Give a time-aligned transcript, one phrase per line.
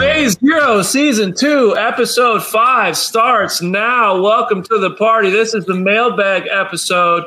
[0.00, 4.18] Phase Zero, Season 2, Episode 5 starts now.
[4.18, 5.28] Welcome to the party.
[5.28, 7.24] This is the mailbag episode.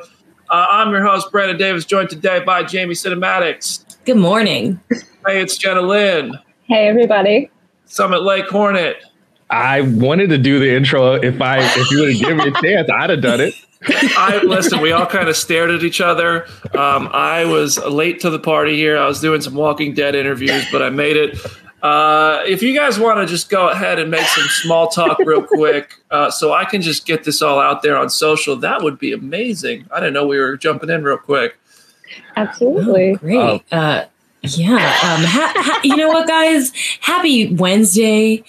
[0.50, 3.86] Uh, I'm your host, Brandon Davis, joined today by Jamie Cinematics.
[4.06, 4.80] Good morning.
[4.90, 6.34] Hey, it's Jenna Lynn.
[6.64, 7.52] Hey, everybody.
[7.86, 8.98] Summit Lake Hornet.
[9.52, 11.14] I wanted to do the intro.
[11.14, 13.54] If I if you would have given me a chance, I'd have done it.
[14.18, 14.82] I listen.
[14.82, 16.48] We all kind of stared at each other.
[16.74, 18.98] Um, I was late to the party here.
[18.98, 21.38] I was doing some Walking Dead interviews, but I made it.
[21.84, 25.44] Uh, if you guys want to just go ahead and make some small talk real
[25.48, 28.98] quick, uh, so I can just get this all out there on social, that would
[28.98, 29.86] be amazing.
[29.92, 31.60] I didn't know we were jumping in real quick.
[32.38, 33.12] Absolutely.
[33.12, 33.64] Oh, great.
[33.70, 34.06] Uh,
[34.44, 34.76] yeah.
[34.76, 36.72] Um, ha- ha- you know what, guys?
[37.02, 38.44] Happy Wednesday.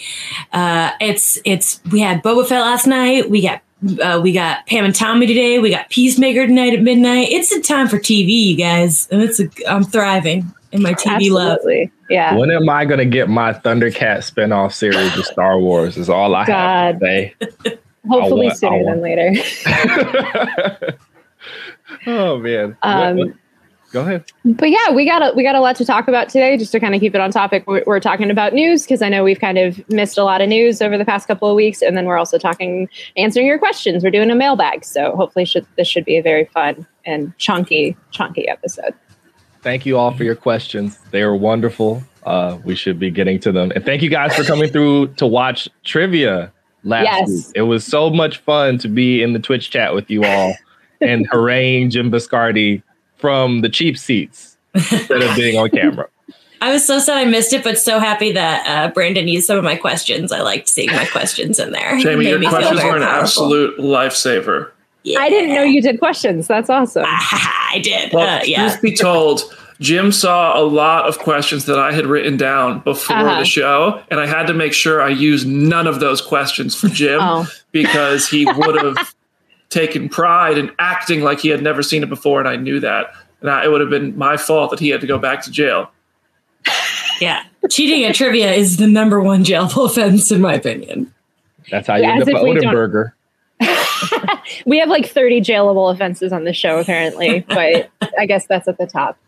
[0.53, 3.31] Uh, it's it's we had Boba Fett last night.
[3.31, 3.63] We got
[4.01, 5.59] uh, we got Pam and Tommy today.
[5.59, 7.29] We got Peacemaker tonight at midnight.
[7.31, 11.31] It's a time for TV, you guys, and it's a, I'm thriving in my TV
[11.31, 11.61] love.
[12.11, 12.35] Yeah.
[12.37, 15.97] When am I gonna get my Thundercat spinoff series of Star Wars?
[15.97, 17.01] Is all I have God.
[17.01, 17.35] to say.
[18.09, 19.33] Hopefully want- sooner than later.
[22.07, 22.77] oh man.
[22.83, 23.37] Um, What- what-
[23.93, 24.25] go ahead.
[24.45, 26.57] But yeah, we got a, we got a lot to talk about today.
[26.59, 29.09] Just to kind of keep it on topic, we're, we're talking about news because I
[29.09, 31.81] know we've kind of missed a lot of news over the past couple of weeks,
[31.81, 34.03] and then we're also talking answering your questions.
[34.03, 37.97] We're doing a mailbag, so hopefully should, this should be a very fun and chunky
[38.11, 38.95] chunky episode.
[39.65, 40.99] Thank you all for your questions.
[41.11, 42.03] They were wonderful.
[42.25, 43.73] Uh, we should be getting to them.
[43.75, 46.53] And thank you guys for coming through to watch trivia
[46.85, 47.29] last Yes.
[47.29, 47.47] week.
[47.57, 50.55] It was so much fun to be in the Twitch chat with you all
[51.01, 52.83] and haranguing Jim Viscardi
[53.17, 56.09] from the cheap seats instead of being on camera.
[56.61, 59.59] I was so sad I missed it, but so happy that uh, Brandon used some
[59.59, 60.33] of my questions.
[60.33, 61.97] I liked seeing my questions in there.
[61.99, 63.21] It Jamie, made your me feel questions very were an powerful.
[63.23, 64.71] absolute lifesaver.
[65.05, 65.21] Yeah.
[65.21, 66.47] I didn't know you did questions.
[66.49, 67.05] That's awesome.
[67.09, 68.13] I did.
[68.13, 68.69] Well, uh, yeah.
[68.69, 69.43] truth be told,
[69.81, 73.39] Jim saw a lot of questions that I had written down before Uh-huh.
[73.41, 76.89] the show, and I had to make sure I used none of those questions for
[76.89, 77.47] Jim Oh.
[77.73, 79.15] because he would have
[79.71, 83.13] taken pride in acting like he had never seen it before, and I knew that.
[83.41, 85.51] And I, it would have been my fault that he had to go back to
[85.51, 85.91] jail.
[87.21, 87.43] Yeah.
[87.71, 91.13] Cheating at trivia is the number one jailable offense, in my opinion.
[91.71, 93.13] That's how you Yeah, end up if at we don't- Odenburger.
[94.67, 98.79] We have like 30 jailable offenses on the show apparently, but I guess that's at
[98.79, 99.19] the top.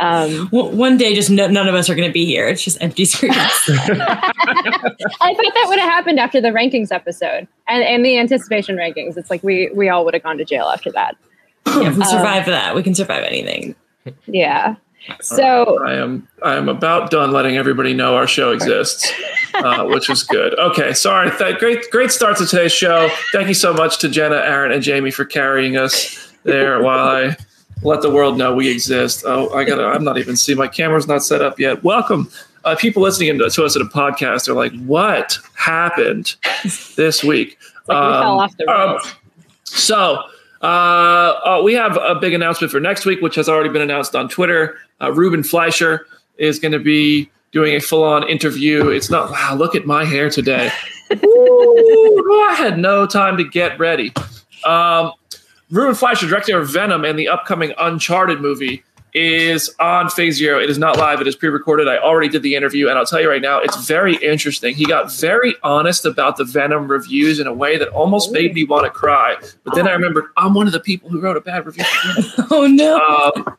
[0.00, 2.46] Um, W- One day, just no, none of us are going to be here.
[2.46, 3.34] It's just empty screens.
[3.36, 3.44] I
[5.34, 9.16] thought that would have happened after the rankings episode and, and the anticipation rankings.
[9.16, 11.16] It's like we we all would have gone to jail after that.
[11.66, 13.74] yeah, if we Um, survive that, we can survive anything.
[14.26, 14.76] Yeah.
[15.20, 19.10] So I am I am about done letting everybody know our show exists,
[19.54, 20.58] uh, which is good.
[20.58, 21.30] Okay, sorry.
[21.36, 23.08] Th- great great start to today's show.
[23.32, 27.36] Thank you so much to Jenna, Aaron, and Jamie for carrying us there while I
[27.82, 29.24] let the world know we exist.
[29.26, 29.84] Oh, I gotta.
[29.84, 31.82] I'm not even see my camera's not set up yet.
[31.82, 32.30] Welcome.
[32.64, 36.34] Uh, people listening to, to us at a podcast are like, "What happened
[36.96, 38.98] this week?" like we Um, fell off the um,
[39.64, 40.22] so
[40.62, 44.14] uh, uh, we have a big announcement for next week, which has already been announced
[44.14, 44.78] on Twitter.
[45.00, 48.88] Uh, Ruben Fleischer is going to be doing a full-on interview.
[48.88, 49.54] It's not wow.
[49.54, 50.70] Look at my hair today.
[51.24, 54.12] Ooh, I had no time to get ready.
[54.64, 55.12] Um,
[55.70, 58.82] Ruben Fleischer, director of Venom and the upcoming Uncharted movie,
[59.14, 60.60] is on Phase Zero.
[60.60, 61.20] It is not live.
[61.20, 61.88] It is pre-recorded.
[61.88, 64.74] I already did the interview, and I'll tell you right now, it's very interesting.
[64.74, 68.64] He got very honest about the Venom reviews in a way that almost made me
[68.64, 69.36] want to cry.
[69.64, 71.84] But then I remembered I'm one of the people who wrote a bad review.
[72.50, 72.98] Oh, no.
[72.98, 73.56] um,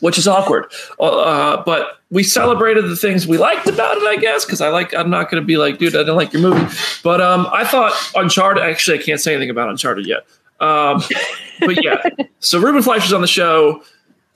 [0.00, 0.66] which is awkward.
[1.00, 4.94] Uh, but we celebrated the things we liked about it, I guess, because I like.
[4.94, 6.72] I'm not going to be like, dude, I didn't like your movie.
[7.02, 8.62] But um, I thought Uncharted.
[8.62, 10.26] Actually, I can't say anything about Uncharted yet.
[10.60, 11.02] Um,
[11.60, 12.02] but yeah,
[12.40, 13.82] so Ruben Fleischer's on the show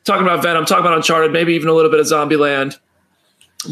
[0.06, 2.78] talking about Venom, I'm talking about Uncharted, maybe even a little bit of Zombieland.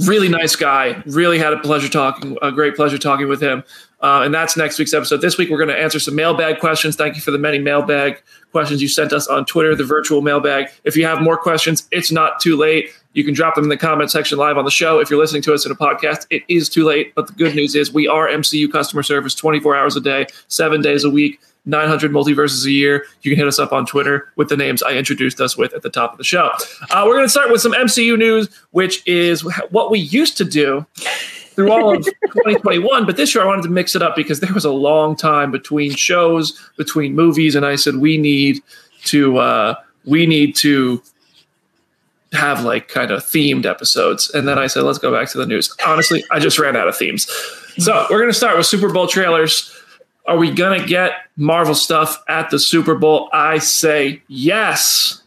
[0.07, 1.03] really nice guy.
[1.07, 3.63] Really had a pleasure talking, a great pleasure talking with him.
[4.03, 5.23] Uh, and that's next week's episode.
[5.23, 6.97] This week, we're going to answer some mailbag questions.
[6.97, 8.21] Thank you for the many mailbag
[8.53, 10.67] questions you sent us on Twitter, the virtual mailbag.
[10.83, 12.91] If you have more questions, it's not too late.
[13.15, 14.99] You can drop them in the comment section live on the show.
[14.99, 17.15] If you're listening to us in a podcast, it is too late.
[17.15, 20.83] But the good news is we are MCU customer service 24 hours a day, seven
[20.83, 21.41] days a week.
[21.67, 23.07] 900 multiverses a year.
[23.23, 25.83] You can hit us up on Twitter with the names I introduced us with at
[25.83, 26.51] the top of the show.
[26.91, 30.45] Uh, we're going to start with some MCU news, which is what we used to
[30.45, 30.87] do
[31.55, 33.07] through all of 2021.
[33.07, 35.51] But this year I wanted to mix it up because there was a long time
[35.51, 38.63] between shows, between movies, and I said we need
[39.05, 39.75] to uh,
[40.05, 41.03] we need to
[42.33, 44.31] have like kind of themed episodes.
[44.31, 45.75] And then I said, let's go back to the news.
[45.87, 47.27] Honestly, I just ran out of themes.
[47.79, 49.73] So we're going to start with Super Bowl trailers.
[50.27, 53.29] Are we going to get Marvel stuff at the Super Bowl?
[53.33, 55.23] I say yes.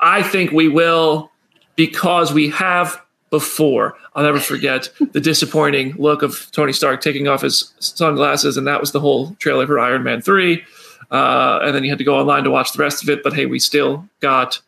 [0.00, 1.30] I think we will
[1.76, 3.00] because we have
[3.30, 3.96] before.
[4.14, 8.80] I'll never forget the disappointing look of Tony Stark taking off his sunglasses, and that
[8.80, 10.64] was the whole trailer for Iron Man 3.
[11.10, 13.32] Uh, and then you had to go online to watch the rest of it, but
[13.32, 14.60] hey, we still got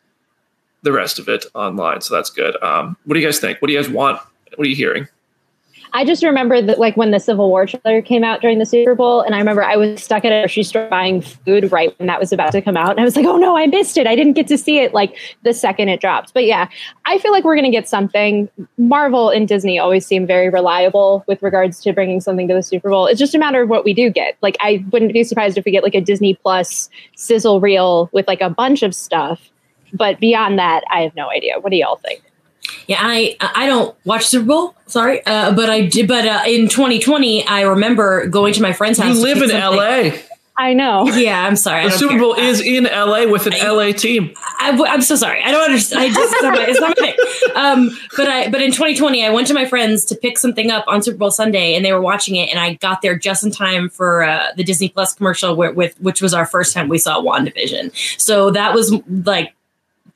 [0.83, 2.61] the rest of it online, so that's good.
[2.63, 3.61] Um, what do you guys think?
[3.61, 4.19] What do you guys want?
[4.55, 5.07] What are you hearing?
[5.93, 8.95] I just remember that, like, when the Civil War trailer came out during the Super
[8.95, 12.07] Bowl, and I remember I was stuck at a grocery store buying food right when
[12.07, 12.91] that was about to come out.
[12.91, 14.07] And I was like, oh no, I missed it.
[14.07, 16.33] I didn't get to see it like the second it dropped.
[16.33, 16.69] But yeah,
[17.05, 18.49] I feel like we're to get something.
[18.77, 22.89] Marvel and Disney always seem very reliable with regards to bringing something to the Super
[22.89, 23.07] Bowl.
[23.07, 24.37] It's just a matter of what we do get.
[24.41, 28.27] Like, I wouldn't be surprised if we get like a Disney Plus sizzle reel with
[28.27, 29.49] like a bunch of stuff.
[29.93, 31.59] But beyond that, I have no idea.
[31.59, 32.23] What do y'all think?
[32.87, 34.75] Yeah, I I don't watch Super Bowl.
[34.87, 36.07] Sorry, uh, but I did.
[36.07, 39.15] But uh, in 2020, I remember going to my friend's house.
[39.15, 40.17] You live in something- LA.
[40.57, 41.07] I know.
[41.07, 41.85] Yeah, I'm sorry.
[41.85, 42.19] The don't Super care.
[42.19, 44.33] Bowl is in LA with an LA team.
[44.59, 45.41] I, am so sorry.
[45.43, 46.01] I don't understand.
[46.03, 47.55] I just it's not my, it's not my thing.
[47.55, 50.85] Um, but I but in 2020, I went to my friends to pick something up
[50.87, 53.51] on Super Bowl Sunday, and they were watching it, and I got there just in
[53.51, 56.99] time for uh, the Disney Plus commercial, where, with which was our first time we
[56.99, 58.19] saw WandaVision.
[58.19, 59.53] So that was like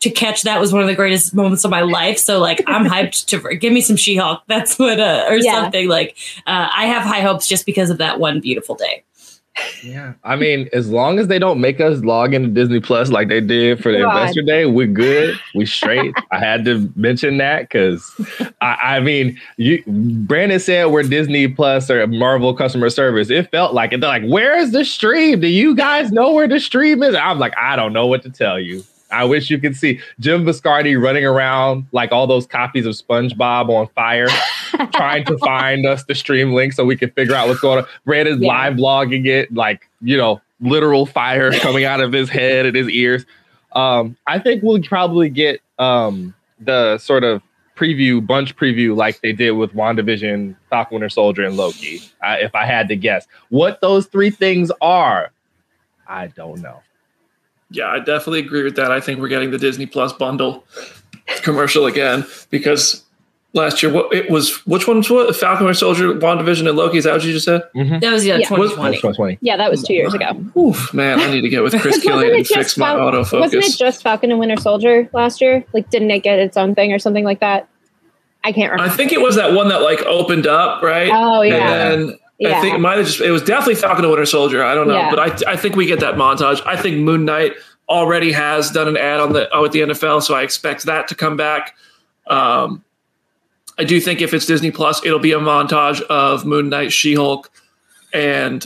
[0.02, 2.18] to catch that was one of the greatest moments of my life.
[2.18, 4.42] So like I'm hyped to give me some She-Hulk.
[4.48, 5.62] That's what uh, or Yeah.
[5.64, 6.16] something like.
[6.48, 9.04] Uh, I have high hopes just because of that one beautiful day.
[9.86, 10.16] Yeah.
[10.26, 13.40] I mean, as long as they don't make us log into Disney Plus like they
[13.40, 14.18] did for the God.
[14.18, 15.40] investor day, we're good.
[15.54, 16.14] We straight.
[16.32, 18.04] I had to mention that because
[18.60, 23.30] I, I mean, you Brandon said we're Disney Plus or Marvel customer service.
[23.30, 24.02] It felt like it.
[24.02, 25.40] They're like, where's the stream?
[25.40, 27.16] Do you guys know where the stream is?
[27.16, 28.84] I'm like, I don't know what to tell you.
[29.12, 33.70] I wish you could see Jim Viscardi running around like all those copies of SpongeBob
[33.70, 34.28] on fire,
[34.94, 37.86] trying to find us the stream link so we can figure out what's going on.
[38.06, 38.48] Brandon's Yeah.
[38.50, 42.90] live blogging it, like, you know, literal fire coming out of his head and his
[42.90, 43.26] ears.
[43.74, 47.42] Um, I think we'll probably get um, the sort of
[47.76, 52.02] preview, bunch preview, like they did with WandaVision, Falcon Winter Soldier, and Loki.
[52.24, 55.32] I, if I had to guess what those three things are,
[56.08, 56.82] I don't know.
[57.72, 58.92] Yeah, I definitely agree with that.
[58.92, 60.66] I think we're getting the Disney Plus bundle
[61.42, 63.04] commercial again because
[63.54, 66.98] last year what it was which one's what Falcon Winter Soldier, WandaVision, and Loki.
[67.00, 67.64] Is that what you just said?
[67.74, 68.48] That was yeah, Yeah.
[68.48, 68.98] 2020.
[68.98, 69.38] 2020.
[69.42, 70.46] Yeah, that was two years ago.
[70.58, 73.12] Oof, man, I need to get with Chris Wasn't Killian and just fix my Fal-
[73.12, 73.40] autofocus.
[73.40, 75.64] Wasn't it just Falcon and Winter Soldier last year?
[75.74, 77.68] Like, didn't it get its own thing or something like that?
[78.44, 78.94] I can't remember.
[78.94, 81.10] I think it was that one that like opened up, right?
[81.12, 82.58] Oh yeah, And then yeah.
[82.58, 84.64] I think it might have just it was definitely Falcon and Winter Soldier.
[84.64, 85.10] I don't know, Yeah.
[85.10, 86.62] but I I think we get that montage.
[86.66, 87.54] I think Moon Knight
[87.88, 91.08] already has done an ad on the oh, at the NFL, so I expect that
[91.10, 91.76] to come back.
[92.28, 92.84] Um,
[93.78, 97.14] I do think if it's Disney Plus, it'll be a montage of Moon Knight, She
[97.14, 97.52] Hulk,
[98.14, 98.66] and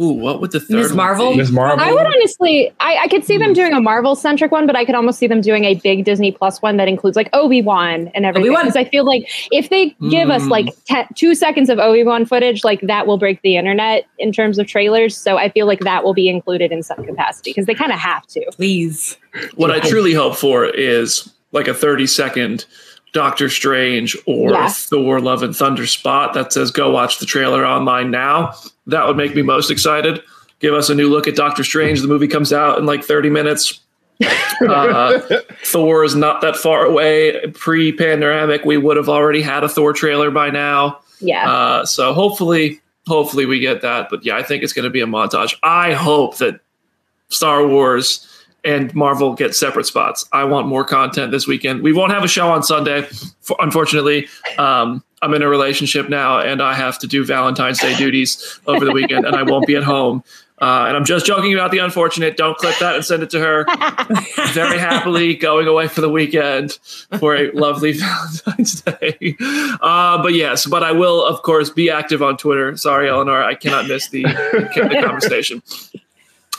[0.00, 0.94] ooh, what would the third Ms.
[0.94, 1.34] Marvel?
[1.34, 1.50] Ms.
[1.50, 1.84] Marvel.
[1.84, 4.84] I would honestly, I, I could see them doing a Marvel centric one, but I
[4.84, 8.08] could almost see them doing a big Disney Plus one that includes like Obi Wan
[8.14, 8.52] and everything.
[8.52, 10.50] Because I feel like if they give us Mm.
[10.50, 14.32] like te- two seconds of Obi Wan footage, like that will break the internet in
[14.32, 15.16] terms of trailers.
[15.16, 17.98] So I feel like that will be included in some capacity because they kind of
[17.98, 18.44] have to.
[18.52, 19.16] Please.
[19.56, 22.66] What I truly hope for is like a 30 second
[23.12, 24.68] Doctor Strange or Yeah.
[24.68, 28.54] Thor Love and Thunder spot that says go watch the trailer online now.
[28.86, 30.22] That would make me most excited.
[30.60, 32.00] Give us a new look at Doctor Strange.
[32.00, 33.80] The movie comes out in like 30 minutes.
[34.60, 35.20] Uh,
[35.64, 37.46] Thor is not that far away.
[37.54, 40.98] Pre panoramic, we would have already had a Thor trailer by now.
[41.20, 41.48] Yeah.
[41.48, 44.08] Uh, so hopefully, hopefully we get that.
[44.10, 45.54] But yeah, I think it's going to be a montage.
[45.62, 46.58] I hope that
[47.28, 48.26] Star Wars
[48.64, 50.28] and Marvel get separate spots.
[50.32, 51.82] I want more content this weekend.
[51.82, 53.02] We won't have a show on Sunday,
[53.40, 54.28] for, unfortunately.
[54.58, 58.84] Um, I'm in a relationship now, and I have to do Valentine's Day duties over
[58.84, 60.22] the weekend, and I won't be at home.
[60.60, 62.36] Uh, and I'm just joking about the unfortunate.
[62.36, 63.64] Don't clip that and send it to her.
[64.52, 66.78] Very happily going away for the weekend
[67.18, 69.36] for a lovely Valentine's Day.
[69.40, 72.76] Uh, but yes, but I will, of course, be active on Twitter.
[72.76, 75.62] Sorry, Eleanor, I cannot miss the, the conversation.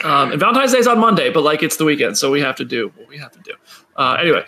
[0.03, 2.55] Um, and Valentine's Day is on Monday, but like it's the weekend, so we have
[2.57, 3.53] to do what we have to do.
[3.97, 4.45] Uh, anyway,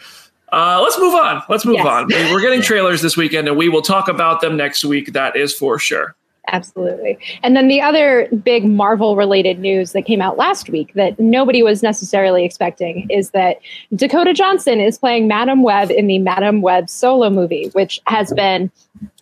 [0.51, 1.43] uh, let's move on.
[1.49, 1.85] Let's move yes.
[1.85, 2.07] on.
[2.07, 5.13] We're getting trailers this weekend, and we will talk about them next week.
[5.13, 6.15] That is for sure.
[6.47, 7.17] Absolutely.
[7.43, 11.61] And then the other big Marvel related news that came out last week that nobody
[11.61, 13.59] was necessarily expecting is that
[13.95, 18.71] Dakota Johnson is playing Madame Web in the Madame Web solo movie, which has been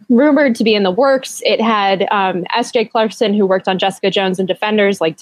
[0.09, 1.41] rumored to be in the works.
[1.45, 2.86] It had um, S.J.
[2.86, 5.17] Clarkson, who worked on Jessica Jones and Defenders, like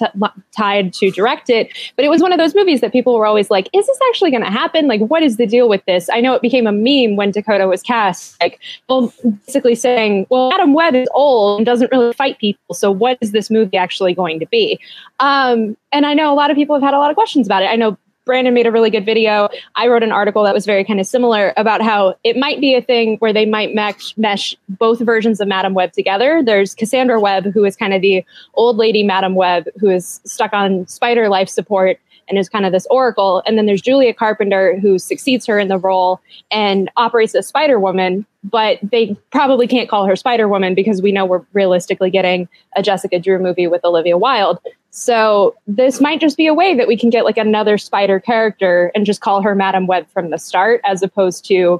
[0.56, 1.70] tied to direct it.
[1.96, 4.32] But it was one of those movies that people were always like, "Is this actually
[4.32, 4.88] going to happen?
[4.88, 7.68] Like, what is the deal with this?" I know it became a meme when Dakota
[7.68, 9.14] was cast, like, well,
[9.46, 13.32] basically saying, "Well, Madame Web is old and doesn't really fight people, so what is
[13.32, 14.80] this movie actually going to be?"
[15.20, 17.64] Um, and I know a lot of people have had a lot of questions about
[17.64, 17.68] it.
[17.68, 17.98] I know
[18.28, 19.50] Brandon made a really good video.
[19.76, 22.76] I wrote an article that was very kind of similar about how it might be
[22.76, 26.44] a thing where they might mesh, mesh both versions of Madame Web together.
[26.44, 30.54] There's Cassandra Webb, who is kind of the old lady Madame Web, who is stuck
[30.54, 33.42] on spider life support and is kind of this oracle.
[33.46, 36.20] And then there's Julia Carpenter, who succeeds her in the role
[36.52, 41.12] and operates as Spider Woman, but they probably can't call her Spider Woman because we
[41.12, 44.60] know we're realistically getting a Jessica Drew movie with Olivia Wilde.
[44.92, 48.92] So this might just be a way that we can get like another spider character
[48.96, 51.80] and just call her Madame Web from the start, as opposed to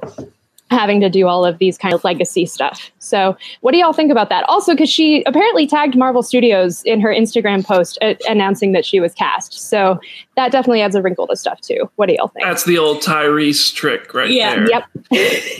[0.70, 2.90] having to do all of these kind of legacy stuff.
[2.98, 4.44] So, what do y'all think about that?
[4.48, 9.00] Also, because she apparently tagged Marvel Studios in her Instagram post uh, announcing that she
[9.00, 9.54] was cast.
[9.54, 10.00] So,
[10.36, 11.90] that definitely adds a wrinkle to stuff too.
[11.96, 12.46] What do y'all think?
[12.46, 14.56] That's the old Tyrese trick right yeah.
[14.56, 14.70] there.
[14.70, 14.84] Yep.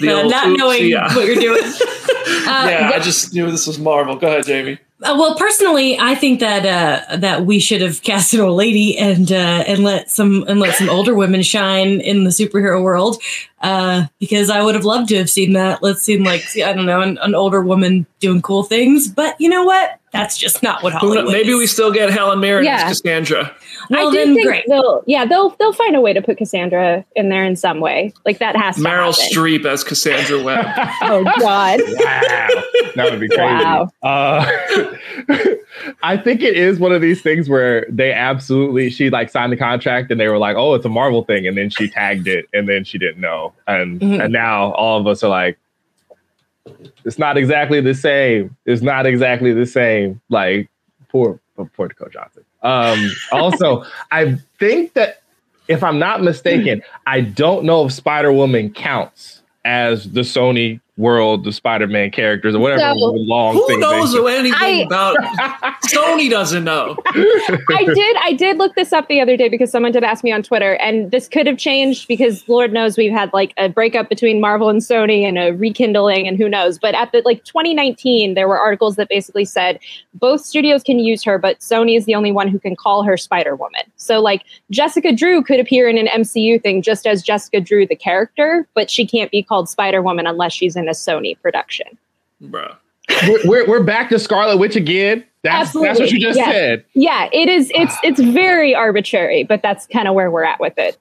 [0.01, 1.15] The uh, old, not oops, knowing yeah.
[1.15, 1.63] what you're doing.
[1.65, 4.17] uh, yeah, I just knew this was Marvel.
[4.17, 4.79] Go ahead, Jamie.
[5.01, 8.99] Uh, well, personally, I think that uh, that we should have cast an old lady
[8.99, 13.23] and uh, and let some and let some older women shine in the superhero world
[13.61, 15.83] uh, because I would have loved to have seen that.
[15.83, 19.09] Let's see, like I don't know, an, an, older woman doing cool things.
[19.09, 19.99] But you know what?
[20.13, 21.33] That's just not what Hollywood.
[21.33, 21.59] Maybe is.
[21.59, 22.85] we still get Helen Mirren yeah.
[22.85, 23.55] as Cassandra.
[23.91, 24.65] Well, I do think great.
[24.69, 28.13] they'll yeah they'll they'll find a way to put Cassandra in there in some way.
[28.25, 30.65] Like that has to be Meryl Streep as Cassandra Webb.
[31.03, 31.81] oh God!
[31.87, 32.49] wow,
[32.95, 33.43] that would be crazy.
[33.43, 33.91] Wow.
[34.03, 34.95] Uh,
[36.03, 39.57] I think it is one of these things where they absolutely she like signed the
[39.57, 42.49] contract and they were like, oh, it's a Marvel thing, and then she tagged it
[42.53, 44.21] and then she didn't know, and mm-hmm.
[44.21, 45.59] and now all of us are like,
[47.05, 48.57] it's not exactly the same.
[48.67, 50.21] It's not exactly the same.
[50.29, 50.69] Like
[51.09, 51.41] poor
[51.75, 52.45] poor Dakota Johnson.
[52.63, 55.23] Um, also, I think that
[55.69, 61.45] if I'm not mistaken, I don't know if Spider Woman counts as the Sony world
[61.45, 65.17] the Spider-Man characters or whatever so, long who thing knows anything I, about
[65.85, 66.97] Sony doesn't know.
[67.07, 70.33] I did I did look this up the other day because someone did ask me
[70.33, 74.09] on Twitter and this could have changed because Lord knows we've had like a breakup
[74.09, 78.35] between Marvel and Sony and a rekindling and who knows but at the like 2019
[78.35, 79.79] there were articles that basically said
[80.15, 83.17] both studios can use her but Sony is the only one who can call her
[83.17, 83.83] Spider-Woman.
[83.97, 87.97] So like Jessica Drew could appear in an MCU thing just as Jessica Drew the
[87.97, 91.87] character but she can't be called Spider-Woman unless she's in a Sony production.
[92.41, 92.75] Bro.
[93.27, 95.25] we're, we're, we're, back to Scarlet Witch again.
[95.43, 95.89] That's Absolutely.
[95.89, 96.51] that's what you just yeah.
[96.51, 96.85] said.
[96.95, 97.71] Yeah, it is.
[97.75, 100.99] It's it's very arbitrary, but that's kind of where we're at with it.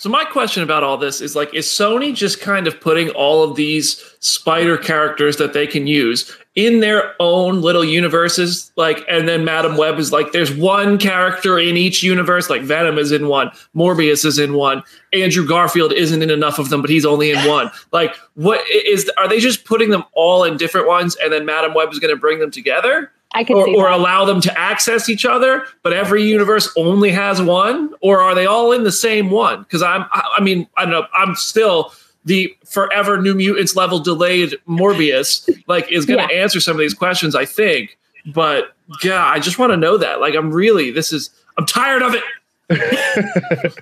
[0.00, 3.42] So my question about all this is like, is Sony just kind of putting all
[3.42, 8.72] of these spider characters that they can use in their own little universes?
[8.76, 12.48] Like, and then Madame Web is like, there's one character in each universe.
[12.48, 16.70] Like Venom is in one, Morbius is in one, Andrew Garfield isn't in enough of
[16.70, 17.70] them, but he's only in one.
[17.92, 19.10] Like, what is?
[19.18, 22.14] Are they just putting them all in different ones, and then Madame Web is going
[22.14, 23.10] to bring them together?
[23.32, 27.40] I can or, or allow them to access each other, but every universe only has
[27.40, 29.62] one, or are they all in the same one?
[29.62, 31.06] Because I'm, I mean, I don't know.
[31.14, 31.92] I'm still
[32.24, 36.42] the forever New Mutants level delayed Morbius, like, is going to yeah.
[36.42, 37.36] answer some of these questions.
[37.36, 37.96] I think,
[38.26, 40.20] but yeah, I just want to know that.
[40.20, 42.24] Like, I'm really, this is, I'm tired of it.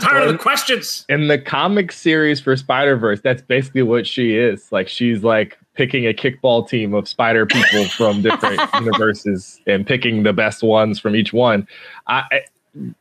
[0.00, 1.04] tired well, of the questions.
[1.10, 4.72] In the comic series for Spider Verse, that's basically what she is.
[4.72, 10.22] Like, she's like picking a kickball team of spider people from different universes and picking
[10.22, 11.66] the best ones from each one.
[12.06, 12.42] I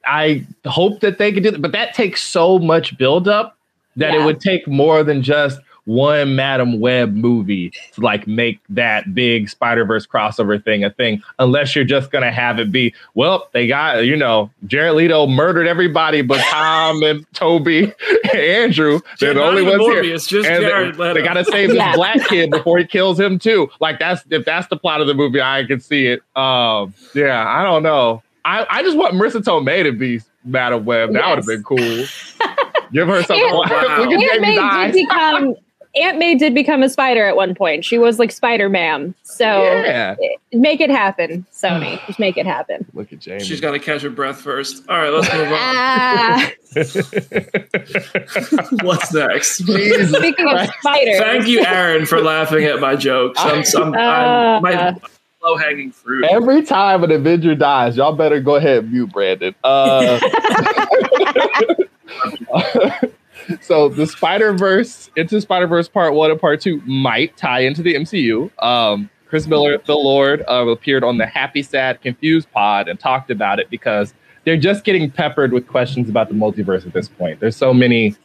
[0.06, 3.58] I hope that they could do that, but that takes so much buildup
[3.96, 4.22] that yeah.
[4.22, 9.50] it would take more than just one Madame Web movie to like make that big
[9.50, 13.68] Spider Verse crossover thing a thing, unless you're just gonna have it be, well, they
[13.68, 17.94] got you know, Jared Leto murdered everybody but Tom and Toby
[18.32, 19.00] and Andrew.
[19.20, 20.04] They're the only ones here.
[20.04, 23.40] It's just and Jared they, they, gotta save this black kid before he kills him
[23.40, 23.70] too.
[23.80, 26.22] Like that's if that's the plot of the movie, I can see it.
[26.36, 28.24] Um, yeah, I don't know.
[28.46, 31.14] I, I just want Marisa Tomei to be Madame Web.
[31.14, 31.78] That would have been cool.
[31.78, 33.44] Give her something.
[33.46, 34.94] Aunt- Look at Aunt Jamie's May eyes.
[34.94, 35.56] did become
[35.96, 37.86] Aunt May did become a spider at one point.
[37.86, 39.14] She was like Spider Man.
[39.24, 40.16] So Yeah.
[40.52, 42.00] make it happen, Sony.
[42.08, 42.86] Just make it happen.
[42.94, 43.44] Look at Jamie.
[43.44, 44.84] She's got to catch her breath first.
[44.90, 45.60] All right, let's move on.
[45.60, 46.52] Ah,
[48.86, 49.60] What's next?
[49.60, 50.10] Jesus.
[50.18, 53.40] speaking of spiders, Thank you, Aaron, for laughing at my jokes.
[53.40, 54.96] I'm, I'm, I'm my
[55.44, 56.26] low hanging fruit.
[56.26, 59.54] Every time an Avenger dies, y'all better go ahead and mute Brandon.
[59.64, 60.20] Uh,
[63.62, 67.82] so the Spider Verse, into Spider Verse Part One and Part Two might tie into
[67.82, 68.52] the MCU.
[68.64, 73.32] Um, Chris Miller, Phil Lord, uh, appeared on the Happy, Sad, Confused pod and talked
[73.32, 77.40] about it because they're just getting peppered with questions about the multiverse at this point.
[77.40, 78.16] There's so many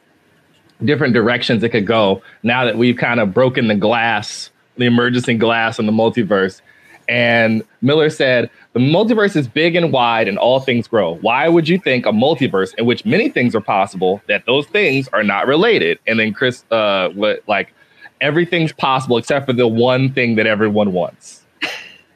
[0.84, 5.28] different directions it could go now that we've kind of broken the glass, the emergence
[5.28, 6.60] in glass on the multiverse.
[7.08, 11.16] And Miller said, The multiverse is big and wide and all things grow.
[11.16, 15.08] Why would you think a multiverse in which many things are possible that those things
[15.08, 15.98] are not related?
[16.06, 17.74] And then Chris, uh, what, like,
[18.20, 21.44] everything's possible except for the one thing that everyone wants,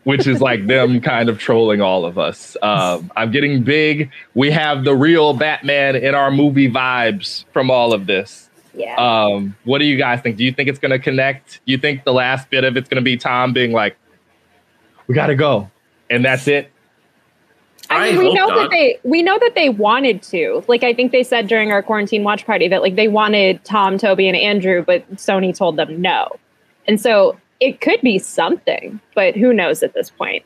[0.05, 2.57] which is like them kind of trolling all of us.
[2.63, 4.13] Um, I'm getting big.
[4.35, 8.49] We have the real Batman in our movie vibes from all of this.
[8.73, 8.95] yeah.
[8.95, 10.37] Um, what do you guys think?
[10.37, 11.61] Do you think it's going to connect?
[11.65, 13.97] You think the last bit of it's going to be Tom being like,
[15.09, 15.69] "We got to go,"
[16.13, 16.71] and that's it?
[17.91, 18.57] I I mean, we know not.
[18.57, 20.65] that they we know that they wanted to.
[20.69, 23.99] Like, I think they said during our quarantine watch party that like they wanted Tom,
[23.99, 26.29] Toby, and Andrew, but Sony told them no.
[26.87, 30.45] And so it could be something, but who knows at this point?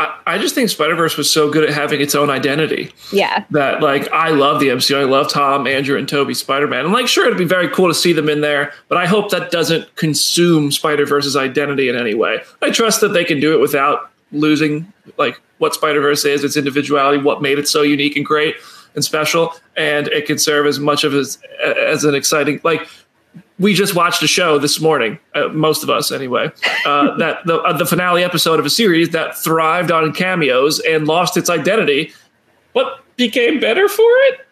[0.00, 3.44] I, I just think Spider Verse was so good at having its own identity Yeah,
[3.50, 4.96] that, like, I love the MCU.
[4.96, 6.84] I love Tom, Andrew, and Toby Spider Man.
[6.84, 9.30] And, like, sure, it'd be very cool to see them in there, but I hope
[9.30, 12.40] that doesn't consume Spider Verse's identity in any way.
[12.62, 16.56] I trust that they can do it without losing, like, what Spider Verse is, its
[16.56, 18.56] individuality, what made it so unique and great
[18.94, 19.54] and special.
[19.76, 22.88] And it can serve as much of as, as an exciting, like,
[23.58, 26.50] we just watched a show this morning, uh, most of us anyway,
[26.86, 31.06] uh, that the, uh, the finale episode of a series that thrived on cameos and
[31.06, 32.12] lost its identity.
[32.72, 34.46] What became better for it?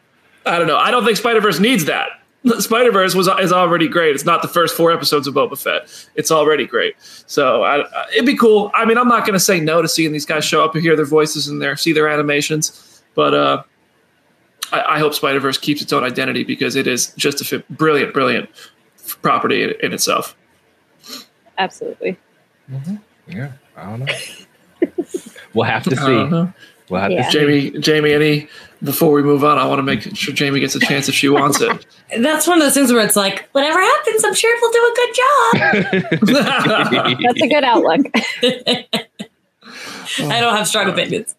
[0.45, 0.77] I don't know.
[0.77, 2.09] I don't think Spider Verse needs that.
[2.59, 4.15] Spider Verse was is already great.
[4.15, 5.89] It's not the first four episodes of Boba Fett.
[6.15, 6.95] It's already great.
[7.27, 8.71] So I, I- it'd be cool.
[8.75, 10.83] I mean, I'm not going to say no to seeing these guys show up and
[10.83, 13.63] hear their voices and their see their animations, but uh,
[14.73, 17.65] I, I hope Spider Verse keeps its own identity because it is just a fi-
[17.71, 18.49] brilliant, brilliant
[19.23, 20.37] property in, in itself.
[21.59, 22.17] absolutely.
[23.29, 24.15] Yeah, I don't know.
[25.55, 26.17] we'll have to see.
[26.17, 26.47] Uh-huh.
[26.89, 27.29] We'll have Yeah.
[27.31, 28.49] Jamie, Jamie, any
[28.83, 31.29] before we move on, I want to make sure Jamie gets a chance if she
[31.29, 31.87] wants it.
[32.19, 34.95] That's one of those things where it's like, whatever happens, I'm sure we'll do a
[34.97, 36.21] good job.
[37.23, 38.07] That's a good outlook.
[40.19, 41.35] I don't have strong opinions.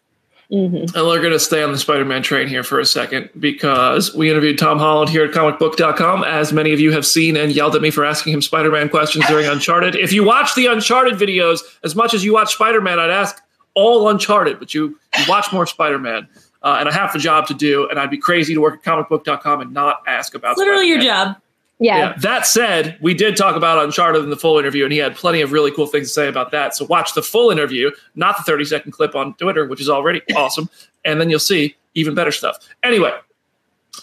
[0.50, 3.30] hmm And we're going to stay on the Spider Man train here for a second
[3.38, 6.24] because we interviewed Tom Holland here at comicbook.com.
[6.24, 8.88] As many of you have seen and yelled at me for asking him Spider Man
[8.88, 9.94] questions during Uncharted.
[9.94, 13.40] If you watch the Uncharted videos as much as you watch Spider Man, I'd ask
[13.78, 16.26] all Uncharted, but you, you watch more Spider Man.
[16.62, 18.82] Uh, and I have a job to do, and I'd be crazy to work at
[18.82, 21.34] comicbook.com and not ask about Literally your Spider-Man.
[21.34, 21.42] job.
[21.78, 21.96] Yeah.
[21.98, 22.14] Yeah.
[22.18, 25.40] That said, we did talk about Uncharted in the full interview, and he had plenty
[25.40, 26.74] of really cool things to say about that.
[26.74, 30.20] So watch the full interview, not the 30 second clip on Twitter, which is already
[30.36, 30.68] awesome.
[31.04, 32.58] And then you'll see even better stuff.
[32.82, 33.12] Anyway,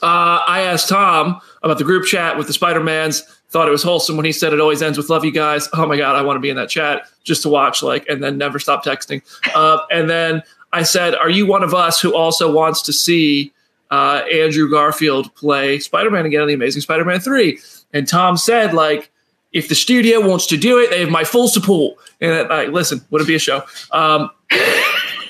[0.01, 3.23] uh, I asked Tom about the group chat with the Spider Mans.
[3.49, 5.86] Thought it was wholesome when he said it always ends with "Love you guys." Oh
[5.86, 8.38] my god, I want to be in that chat just to watch, like, and then
[8.38, 9.21] never stop texting.
[9.55, 13.53] Uh, and then I said, "Are you one of us who also wants to see
[13.91, 17.60] uh, Andrew Garfield play Spider Man again in the Amazing Spider Man 3.
[17.93, 19.12] And Tom said, like,
[19.53, 21.97] if the studio wants to do it, they have my full support.
[22.19, 23.63] And uh, like, listen, would it be a show?
[23.91, 24.29] Um,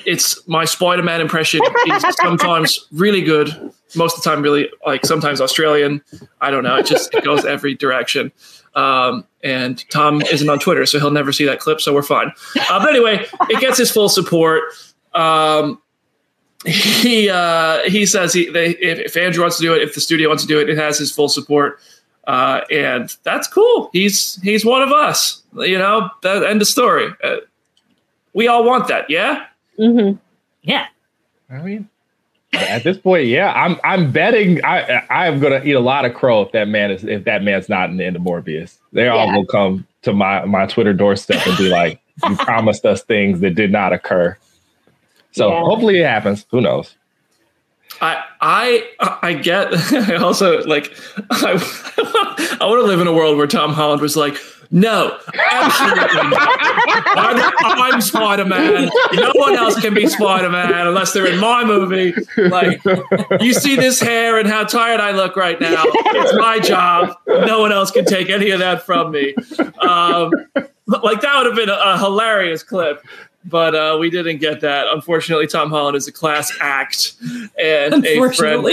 [0.04, 5.04] it's my Spider Man impression is sometimes really good, most of the time, really like
[5.06, 6.02] sometimes Australian.
[6.40, 6.76] I don't know.
[6.76, 8.32] It just it goes every direction.
[8.74, 12.30] Um, and Tom isn't on Twitter, so he'll never see that clip, so we're fine.
[12.68, 14.64] Uh, but anyway, it gets his full support.
[15.14, 15.80] Um,
[16.64, 20.00] he uh, he says he they if, if Andrew wants to do it, if the
[20.00, 21.78] studio wants to do it, it has his full support,
[22.26, 23.88] uh, and that's cool.
[23.92, 26.10] He's he's one of us, you know.
[26.22, 27.08] That end of story.
[27.22, 27.36] Uh,
[28.34, 29.46] we all want that, yeah.
[29.78, 30.12] hmm
[30.62, 30.86] Yeah.
[31.48, 31.88] I mean,
[32.52, 36.42] at this point, yeah, I'm I'm betting I I'm gonna eat a lot of crow
[36.42, 38.78] if that man is if that man's not in the end of Morbius.
[38.92, 39.36] They all Yeah.
[39.36, 43.54] will come to my my Twitter doorstep and be like, "You promised us things that
[43.54, 44.36] did not occur."
[45.32, 45.60] So Yeah.
[45.64, 46.46] hopefully it happens.
[46.50, 46.94] Who knows?
[48.00, 48.88] I I
[49.22, 49.68] I get.
[50.10, 50.94] I also like.
[51.30, 54.36] I, I want to live in a world where Tom Holland was like,
[54.70, 55.18] No,
[55.50, 56.58] absolutely not.
[57.16, 58.90] I'm, I'm Spider Man.
[59.14, 62.14] No one else can be Spider Man unless they're in my movie.
[62.36, 62.82] Like,
[63.40, 65.82] you see this hair and how tired I look right now.
[65.84, 67.16] It's my job.
[67.26, 69.34] No one else can take any of that from me.
[69.80, 70.32] Um,
[70.86, 73.04] like, that would have been a, a hilarious clip
[73.48, 74.86] but uh, we didn't get that.
[74.88, 77.14] Unfortunately, Tom Holland is a class act
[77.58, 78.66] and a friend.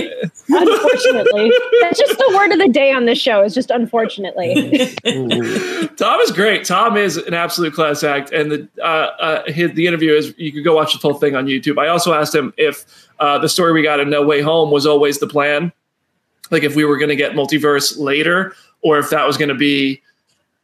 [0.50, 3.44] unfortunately, that's just the word of the day on this show.
[3.44, 4.96] Is just unfortunately.
[5.98, 6.66] Tom is great.
[6.66, 8.86] Tom is an absolute class act, and the uh,
[9.20, 11.78] uh, his, the interview is you could go watch the whole thing on YouTube.
[11.78, 12.86] I also asked him if
[13.20, 15.72] uh, the story we got in No Way Home was always the plan,
[16.50, 19.56] like if we were going to get multiverse later, or if that was going to
[19.56, 20.02] be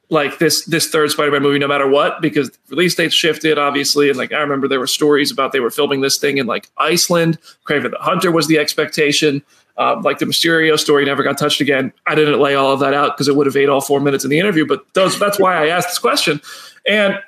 [0.10, 4.10] like this this third Spider-Man movie no matter what because release dates shifted obviously.
[4.10, 6.70] And like I remember there were stories about they were filming this thing in like
[6.78, 7.38] Iceland.
[7.66, 9.44] Kraven the Hunter was the expectation.
[9.78, 11.94] Um, like the Mysterio story never got touched again.
[12.06, 14.24] I didn't lay all of that out because it would have ate all four minutes
[14.24, 16.42] in the interview but those that's why I asked this question.
[16.88, 17.20] And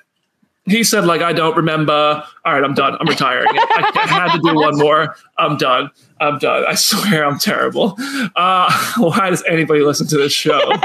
[0.66, 2.24] he said like I don't remember.
[2.46, 2.98] All right I'm done.
[3.00, 3.48] I'm retiring.
[3.48, 5.16] I, I had to do one more.
[5.38, 5.92] I'm done.
[6.20, 6.66] I'm done.
[6.68, 7.96] I swear I'm terrible.
[8.36, 10.72] Uh, why does anybody listen to this show?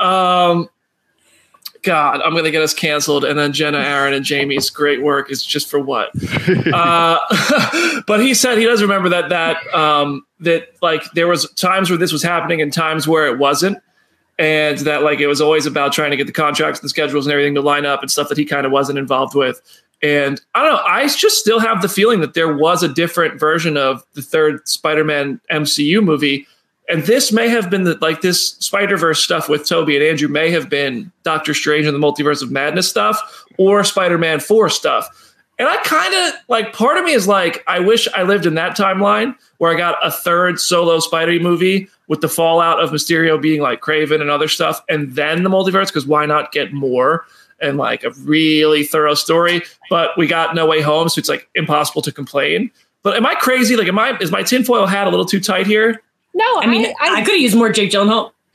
[0.00, 0.68] Um
[1.84, 3.24] God, I'm going to get us canceled.
[3.24, 6.10] And then Jenna, Aaron, and Jamie's great work is just for what?
[6.72, 11.90] uh, but he said he does remember that that um, that like there was times
[11.90, 13.78] where this was happening and times where it wasn't,
[14.38, 17.26] and that like it was always about trying to get the contracts and the schedules
[17.26, 19.60] and everything to line up and stuff that he kind of wasn't involved with.
[20.02, 20.82] And I don't know.
[20.86, 24.66] I just still have the feeling that there was a different version of the third
[24.68, 26.46] Spider-Man MCU movie
[26.88, 30.28] and this may have been the like this Spider Verse stuff with Toby and Andrew
[30.28, 34.68] may have been Doctor Strange and the Multiverse of Madness stuff or Spider Man Four
[34.68, 35.08] stuff.
[35.58, 38.54] And I kind of like part of me is like, I wish I lived in
[38.56, 43.40] that timeline where I got a third solo Spidey movie with the fallout of Mysterio
[43.40, 45.86] being like Kraven and other stuff, and then the multiverse.
[45.86, 47.24] Because why not get more
[47.60, 49.62] and like a really thorough story?
[49.88, 52.70] But we got No Way Home, so it's like impossible to complain.
[53.04, 53.76] But am I crazy?
[53.76, 56.02] Like, am I is my tinfoil hat a little too tight here?
[56.34, 58.32] No, I mean, I, I, I could have used more Jake Gyllenhaal.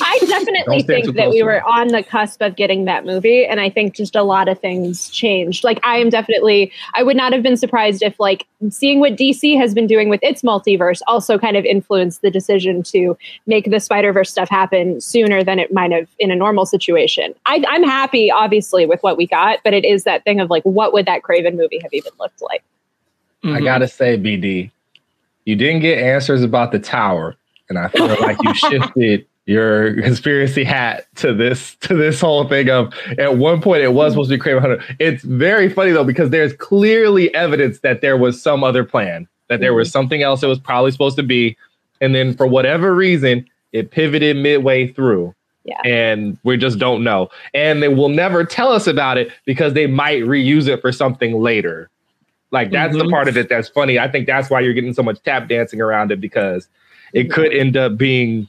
[0.00, 3.68] I definitely think that we were on the cusp of getting that movie, and I
[3.68, 5.64] think just a lot of things changed.
[5.64, 9.56] Like, I am definitely, I would not have been surprised if, like, seeing what DC
[9.58, 13.80] has been doing with its multiverse also kind of influenced the decision to make the
[13.80, 17.34] Spider Verse stuff happen sooner than it might have in a normal situation.
[17.46, 20.62] I, I'm happy, obviously, with what we got, but it is that thing of like,
[20.62, 22.62] what would that Kraven movie have even looked like?
[23.44, 23.56] Mm-hmm.
[23.56, 24.70] I gotta say, BD,
[25.44, 27.36] you didn't get answers about the tower,
[27.68, 32.70] and I feel like you shifted your conspiracy hat to this to this whole thing
[32.70, 34.84] of at one point it was supposed to be Kraven Hunter.
[34.98, 39.60] It's very funny though because there's clearly evidence that there was some other plan, that
[39.60, 39.92] there was mm-hmm.
[39.92, 41.56] something else it was probably supposed to be,
[42.00, 45.34] and then for whatever reason it pivoted midway through.
[45.64, 45.80] Yeah.
[45.84, 47.28] And we just don't know.
[47.52, 51.40] And they will never tell us about it because they might reuse it for something
[51.40, 51.90] later.
[52.50, 53.06] Like that's mm-hmm.
[53.06, 53.98] the part of it that's funny.
[53.98, 56.68] I think that's why you're getting so much tap dancing around it because
[57.12, 58.48] it could end up being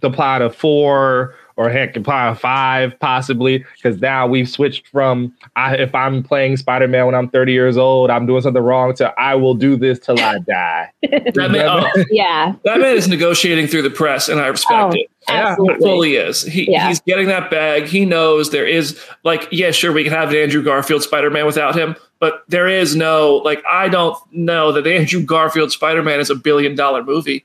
[0.00, 3.64] the plot of four or heck, the plot of five possibly.
[3.76, 7.76] Because now we've switched from I, if I'm playing Spider Man when I'm 30 years
[7.76, 10.90] old, I'm doing something wrong to I will do this till I die.
[11.02, 14.90] that man, oh, yeah, that man is negotiating through the press, and I respect oh,
[14.92, 15.10] it.
[15.28, 15.74] Absolutely.
[15.74, 16.42] Yeah, fully is.
[16.42, 16.88] He, yeah.
[16.88, 17.84] He's getting that bag.
[17.84, 21.44] He knows there is like, yeah, sure, we can have an Andrew Garfield Spider Man
[21.44, 26.20] without him, but there is no like I don't know that Andrew Garfield Spider Man
[26.20, 27.44] is a billion dollar movie.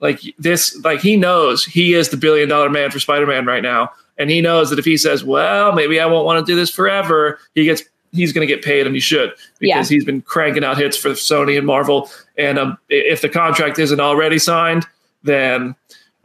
[0.00, 3.62] Like this, like he knows he is the billion dollar man for Spider Man right
[3.62, 6.56] now, and he knows that if he says, "Well, maybe I won't want to do
[6.56, 7.82] this forever," he gets
[8.12, 9.94] he's going to get paid, and he should because yeah.
[9.94, 12.10] he's been cranking out hits for Sony and Marvel.
[12.36, 14.86] And um, if the contract isn't already signed,
[15.22, 15.74] then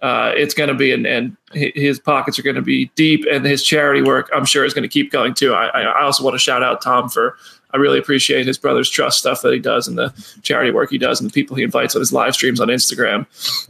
[0.01, 3.45] uh, it's going to be, and, and his pockets are going to be deep, and
[3.45, 5.53] his charity work, I'm sure, is going to keep going too.
[5.53, 7.37] I, I also want to shout out Tom for
[7.71, 10.97] I really appreciate his brother's trust stuff that he does and the charity work he
[10.97, 13.25] does and the people he invites on his live streams on Instagram.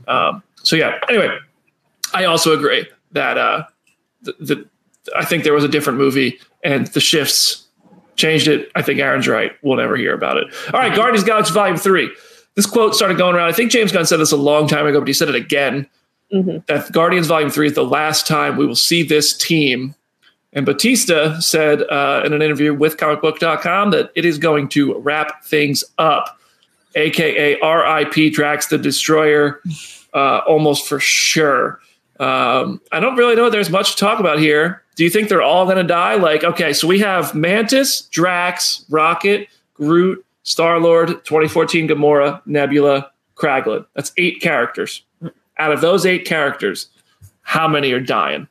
[0.08, 1.00] Um, so yeah.
[1.10, 1.36] Anyway,
[2.14, 3.64] I also agree that uh,
[4.22, 4.70] the, the
[5.16, 7.68] I think there was a different movie and the shifts
[8.16, 8.72] changed it.
[8.76, 9.52] I think Aaron's right.
[9.62, 10.48] We'll never hear about it.
[10.74, 12.14] All right, Guardians Galaxy Volume Three.
[12.56, 13.50] This quote started going around.
[13.50, 15.88] I think James Gunn said this a long time ago, but he said it again.
[16.34, 16.58] Mm-hmm.
[16.68, 19.96] That Guardians Volume Three is the last time we will see this team
[20.58, 25.44] and Bautista said uh, in an interview with comicbook.com that it is going to wrap
[25.44, 26.40] things up,
[26.96, 29.62] aka RIP Drax the Destroyer,
[30.14, 31.80] uh, almost for sure.
[32.20, 34.82] Um, I don't really know there's much to talk about here.
[34.96, 36.16] Do you think they're all going to die?
[36.16, 43.86] Like, okay, so we have Mantis, Drax, Rocket, Groot, Star Lord, 2014 Gamora, Nebula, Kraglin.
[43.94, 45.04] That's eight characters.
[45.60, 46.88] Out of those eight characters,
[47.42, 48.48] how many are dying?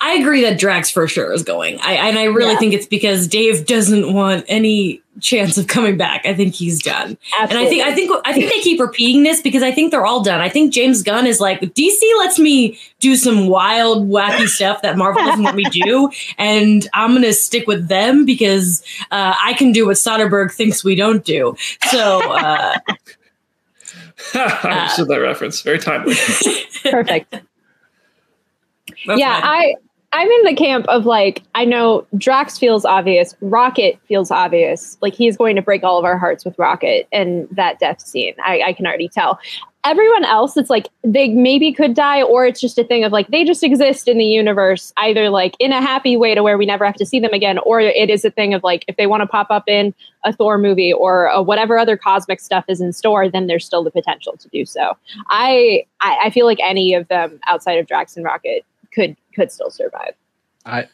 [0.00, 1.80] I agree that Drax for sure is going.
[1.80, 2.58] I and I really Yeah.
[2.58, 6.26] think it's because Dave doesn't want any chance of coming back.
[6.26, 7.16] I think he's done.
[7.40, 10.04] And I think I think I think they keep repeating this because I think they're
[10.04, 10.40] all done.
[10.42, 14.98] I think James Gunn is like DC lets me do some wild, wacky stuff that
[14.98, 19.72] Marvel doesn't let me do, and I'm gonna stick with them because uh, I can
[19.72, 21.56] do what Soderbergh thinks we don't do.
[21.90, 22.74] So uh,
[24.34, 25.62] I understood that reference.
[25.62, 26.14] Very timely.
[26.84, 27.30] perfect.
[27.32, 29.50] that's yeah, fine.
[29.50, 29.74] I
[30.14, 34.96] I'm in the camp of like I know Drax feels obvious, Rocket feels obvious.
[35.02, 38.34] Like he's going to break all of our hearts with Rocket and that death scene.
[38.42, 39.40] I, I can already tell.
[39.84, 43.28] Everyone else, it's like they maybe could die, or it's just a thing of like
[43.28, 46.64] they just exist in the universe, either like in a happy way to where we
[46.64, 49.06] never have to see them again, or it is a thing of like if they
[49.06, 49.94] want to pop up in
[50.24, 53.84] a Thor movie or a whatever other cosmic stuff is in store, then there's still
[53.84, 54.96] the potential to do so.
[55.28, 59.52] I I, I feel like any of them outside of Drax and Rocket could could
[59.52, 60.14] still survive.
[60.64, 60.88] I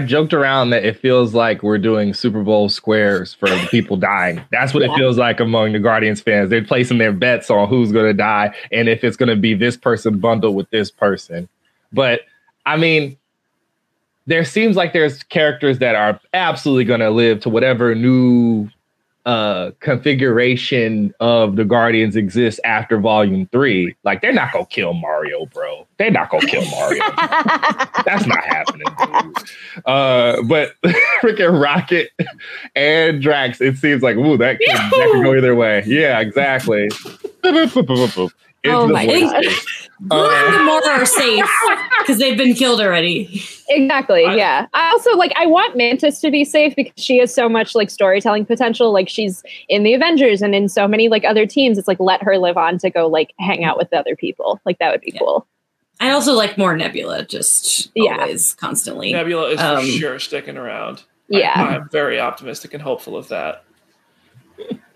[0.00, 4.42] joked around that it feels like we're doing Super Bowl squares for the people dying.
[4.50, 6.50] That's what it feels like among the Guardians fans.
[6.50, 9.54] They're placing their bets on who's going to die and if it's going to be
[9.54, 11.48] this person bundled with this person.
[11.92, 12.22] But
[12.64, 13.16] I mean,
[14.26, 18.68] there seems like there's characters that are absolutely going to live to whatever new
[19.26, 23.94] uh configuration of the Guardians exists after volume 3.
[24.04, 25.86] Like they're not going to kill Mario, bro.
[25.98, 27.02] They're not going to kill Mario.
[28.04, 29.36] That's not happening, dude.
[29.84, 30.74] Uh, but
[31.20, 32.10] freaking Rocket
[32.74, 35.82] and Drax, it seems like ooh, that could, that could go either way.
[35.86, 36.88] Yeah, exactly.
[38.66, 39.44] Into Oh the my void God.
[39.44, 39.66] space.
[40.08, 41.50] Groot and Uh, Gamora are safe
[42.00, 43.42] because they've been killed already.
[43.68, 44.24] Exactly.
[44.26, 44.66] I- yeah.
[44.74, 47.90] I also like I want Mantis to be safe because she has so much like
[47.90, 48.92] storytelling potential.
[48.92, 51.78] Like she's in the Avengers and in so many like other teams.
[51.78, 54.60] It's like let her live on to go like hang out with the other people.
[54.66, 55.20] Like that would be Yeah.
[55.20, 55.46] cool.
[55.98, 58.18] I also like more Nebula, just Yeah.
[58.20, 59.12] always, constantly.
[59.14, 61.04] Nebula is Um, for sure sticking around.
[61.32, 61.52] I- Yeah.
[61.54, 63.64] I'm very optimistic and hopeful of that.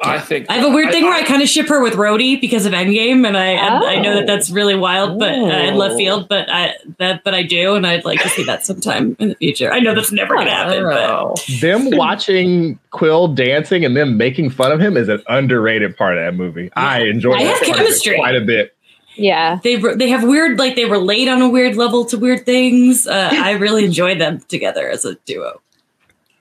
[0.03, 2.41] I think I have a weird thing where I kind of ship her with Rhodey
[2.41, 4.27] because of Endgame, and I and I know that Oh.
[4.27, 5.35] that's really wild, but uh,
[5.69, 5.99] in left Oh.
[5.99, 6.27] field.
[6.29, 9.35] But I that but I do, and I'd like to see that sometime in the
[9.35, 9.71] future.
[9.71, 11.35] I know that's never gonna happen, but Oh.
[11.61, 16.25] them watching Quill dancing and them making fun of him is an underrated part of
[16.25, 16.71] that movie.
[16.75, 18.17] I enjoy I that have part of it chemistry.
[18.17, 18.75] quite a bit.
[19.17, 19.59] Yeah.
[19.63, 23.07] they re- they have weird like they relate on a weird level to weird things.
[23.07, 25.61] Uh, I really enjoy them together as a duo.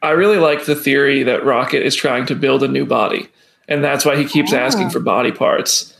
[0.01, 3.27] I really like the theory that Rocket is trying to build a new body,
[3.67, 4.89] and that's why he keeps asking Ah.
[4.89, 5.95] for body parts.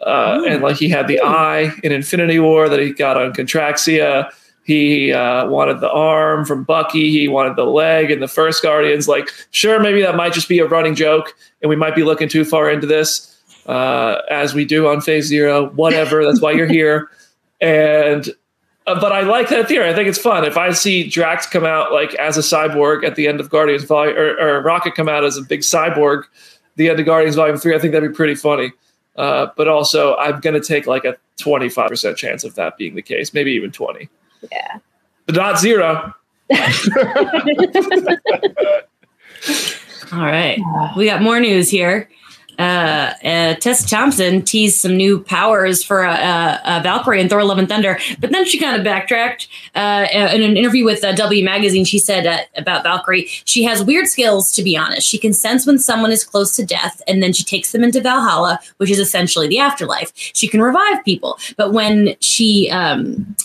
[0.00, 4.30] Uh, and like he had the eye in Infinity War that he got on Contraxia.
[4.64, 7.10] He uh, wanted the arm from Bucky.
[7.10, 9.08] He wanted the leg in the first Guardians.
[9.08, 12.28] Like, sure, maybe that might just be a running joke, and we might be looking
[12.28, 13.34] too far into this,
[13.66, 15.70] uh, as we do on Phase Zero.
[15.70, 16.24] Whatever.
[16.24, 17.08] that's why you're here.
[17.60, 18.28] And
[18.88, 19.88] uh, but I like that theory.
[19.88, 20.44] I think it's fun.
[20.44, 23.84] If I see Drax come out like as a cyborg at the end of Guardians
[23.84, 26.24] Volume, or, or Rocket come out as a big cyborg,
[26.76, 28.72] the end of Guardians Volume Three, I think that'd be pretty funny.
[29.16, 33.02] Uh, but also, I'm going to take like a 25% chance of that being the
[33.02, 34.08] case, maybe even 20.
[34.50, 34.78] Yeah.
[35.26, 36.14] But not zero.
[40.12, 40.58] All right.
[40.96, 42.08] We got more news here.
[42.58, 47.44] Uh, uh, Tessa Thompson teased some new powers for uh, uh, uh, Valkyrie and Thor:
[47.44, 49.46] Love and Thunder, but then she kind of backtracked.
[49.76, 54.50] In an interview with W Magazine, she said about Valkyrie, she has weird skills.
[54.52, 57.44] To be honest, she can sense when someone is close to death, and then she
[57.44, 60.12] takes them into Valhalla, which is essentially the afterlife.
[60.14, 63.36] She can revive people, but when she um,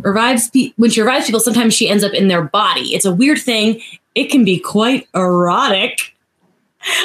[0.00, 2.94] revives pe- when she revives people, sometimes she ends up in their body.
[2.94, 3.82] It's a weird thing.
[4.14, 6.16] It can be quite erotic.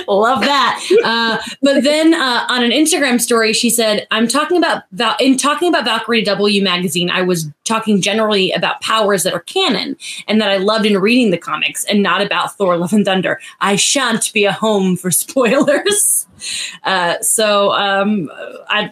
[0.08, 0.82] Love that.
[1.06, 5.38] Uh, but then uh, on an Instagram story, she said, "I'm talking about Val- in
[5.38, 7.12] talking about Valkyrie W magazine.
[7.12, 11.30] I was talking generally about powers that are canon and that I loved in reading
[11.30, 13.40] the comics, and not about Thor: Love and Thunder.
[13.62, 16.28] I shan't be a home for spoilers.
[16.84, 18.30] Uh, so um,
[18.68, 18.92] I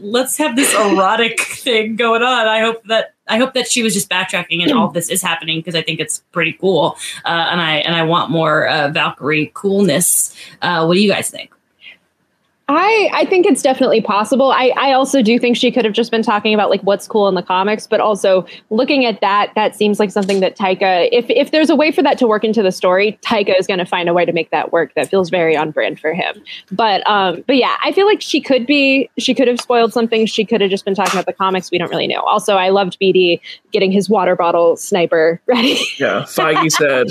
[0.00, 2.48] let's have this erotic thing going on.
[2.48, 5.22] I hope that." I hope that she was just backtracking and all of this is
[5.22, 8.88] happening because I think it's pretty cool, uh, and I and I want more uh,
[8.88, 10.36] Valkyrie coolness.
[10.60, 11.54] Uh, what do you guys think?
[12.76, 14.50] I, I think it's definitely possible.
[14.52, 17.28] I, I also do think she could have just been talking about like what's cool
[17.28, 21.28] in the comics, but also looking at that, that seems like something that Taika, if
[21.30, 23.84] if there's a way for that to work into the story, Taika is going to
[23.84, 24.94] find a way to make that work.
[24.94, 26.42] That feels very on brand for him.
[26.70, 30.26] But um, but yeah, I feel like she could be, she could have spoiled something.
[30.26, 31.70] She could have just been talking about the comics.
[31.70, 32.20] We don't really know.
[32.20, 33.40] Also, I loved BD
[33.72, 35.78] getting his water bottle sniper ready.
[35.98, 36.22] Yeah.
[36.22, 37.08] Feige said,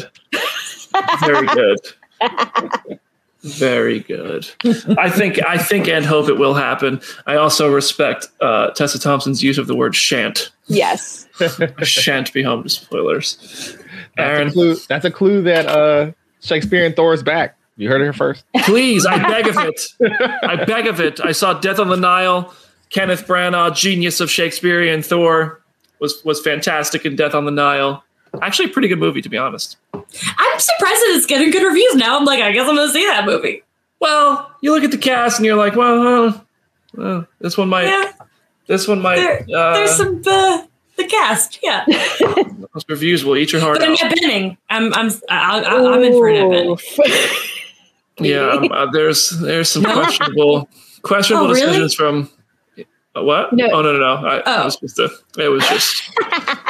[1.25, 2.99] very good.
[3.41, 4.49] Very good.
[4.97, 6.99] I think I think and hope it will happen.
[7.25, 10.52] I also respect uh, Tessa Thompson's use of the word shan't.
[10.67, 11.28] Yes.
[11.39, 13.78] I shan't be home to spoilers.
[14.17, 14.75] That's a clue.
[14.89, 17.58] That's a clue that uh, Shakespearean Thor is back.
[17.78, 18.43] You heard it here first.
[18.63, 19.82] please, I beg of it.
[20.43, 21.21] I beg of it.
[21.21, 22.54] I saw Death on the Nile.
[22.89, 25.62] Kenneth Branagh, genius of Shakespearean Thor,
[26.02, 28.04] was was fantastic in Death on the Nile.
[28.41, 29.77] Actually, a pretty good movie, to be honest.
[29.93, 32.17] I'm surprised that it's getting good reviews now.
[32.17, 33.63] I'm like, I guess I'm gonna see that movie.
[33.99, 36.45] Well, you look at the cast and you're like, well,
[36.97, 37.85] uh, this one might.
[37.87, 38.11] Yeah,
[38.67, 39.15] This one might.
[39.17, 40.65] there, uh, there's some uh,
[40.97, 41.59] the cast.
[41.61, 41.85] Yeah,
[42.73, 44.01] those reviews will eat your heart but out.
[44.01, 46.71] Annette Bening, I'm I'm I, I, I'm in for Annette Bening.
[46.71, 47.45] Oof.
[48.21, 50.67] Yeah, um, uh, there's there's some questionable
[51.03, 51.65] questionable Oh, really?
[51.67, 52.29] decisions from.
[53.15, 53.51] Uh, what?
[53.53, 53.67] No.
[53.71, 54.27] Oh no no no!
[54.27, 54.61] I, Oh.
[54.61, 56.11] It was just a, It was just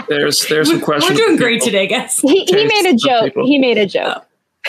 [0.07, 2.17] there's there's some We're, we're doing great today, guys.
[2.19, 3.25] he, he made a joke.
[3.25, 3.45] people.
[3.45, 4.25] He made a joke.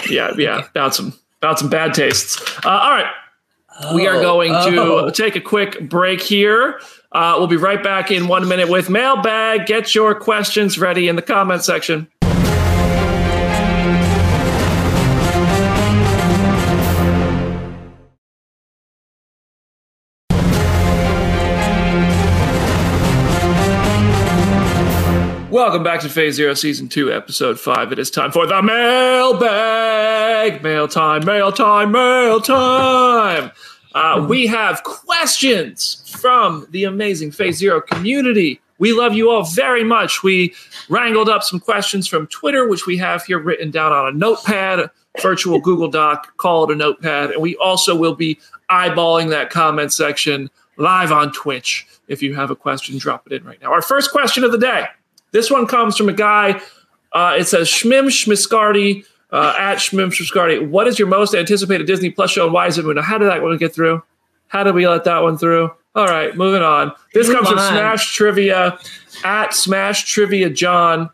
[0.08, 2.40] Yeah yeah about some about some bad tastes.
[2.64, 3.10] Uh, all right,
[3.94, 5.06] we are Oh, going oh.
[5.06, 6.80] to take a quick break here.
[7.12, 9.66] Uh, we'll be right back in one minute with mailbag.
[9.66, 12.08] Get your questions ready in the comment section.
[25.60, 27.92] Welcome back to Phase Zero, Season 2, Episode 5.
[27.92, 30.62] It is time for the mailbag!
[30.62, 33.50] Mail time, mail time, mail time!
[33.94, 38.58] Uh, we have questions from the amazing Phase Zero community.
[38.78, 40.22] We love you all very much.
[40.22, 40.54] We
[40.88, 44.80] wrangled up some questions from Twitter, which we have here written down on a notepad,
[44.80, 47.32] a virtual Google Doc, call it a notepad.
[47.32, 51.86] And we also will be eyeballing that comment section live on Twitch.
[52.08, 53.74] If you have a question, drop it in right now.
[53.74, 54.86] Our first question of the day.
[55.32, 56.60] This one comes from a guy.
[57.12, 60.68] Uh, it says Schmim Schmiscardi uh, at Schmim Schmiscardi.
[60.68, 62.86] What is your most anticipated Disney Plus show and why is it?
[62.86, 64.02] Now, how did that one get through?
[64.48, 65.70] How did we let that one through?
[65.94, 66.92] All right, moving on.
[67.14, 67.58] This Move comes from.
[67.58, 68.78] Smash Trivia
[69.24, 71.10] at Smash Trivia John.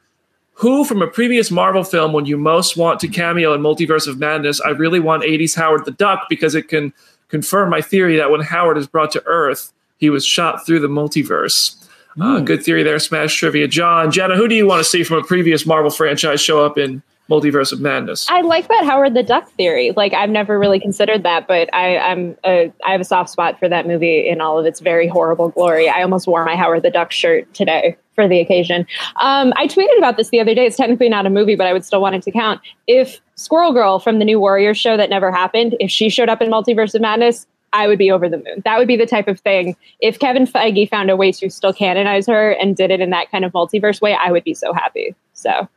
[0.54, 4.18] Who from a previous Marvel film would you most want to cameo in Multiverse of
[4.18, 4.60] Madness?
[4.62, 6.94] I really want 80s Howard the Duck because it can
[7.28, 10.88] confirm my theory that when Howard is brought to Earth, he was shot through the
[10.88, 11.85] multiverse.
[12.20, 13.68] Uh, good theory there, Smash Trivia.
[13.68, 16.78] John, Jenna, who do you want to see from a previous Marvel franchise show up
[16.78, 18.26] in Multiverse of Madness?
[18.30, 19.92] I like that Howard the Duck theory.
[19.96, 23.58] Like I've never really considered that, but I, I'm a, I have a soft spot
[23.58, 25.88] for that movie in all of its very horrible glory.
[25.88, 28.86] I almost wore my Howard the Duck shirt today for the occasion.
[29.16, 30.66] Um, I tweeted about this the other day.
[30.66, 32.60] It's technically not a movie, but I would still want it to count.
[32.86, 36.40] If Squirrel Girl from the New Warriors show that never happened, if she showed up
[36.40, 38.62] in Multiverse of Madness, I would be over the moon.
[38.64, 39.76] That would be the type of thing.
[40.00, 43.30] If Kevin Feige found a way to still canonize her and did it in that
[43.30, 45.14] kind of multiverse way, I would be so happy.
[45.34, 45.68] So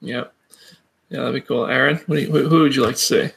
[0.00, 0.24] Yeah.
[1.10, 1.66] Yeah, that'd be cool.
[1.66, 3.28] Aaron, what do you, who, who would you like to see?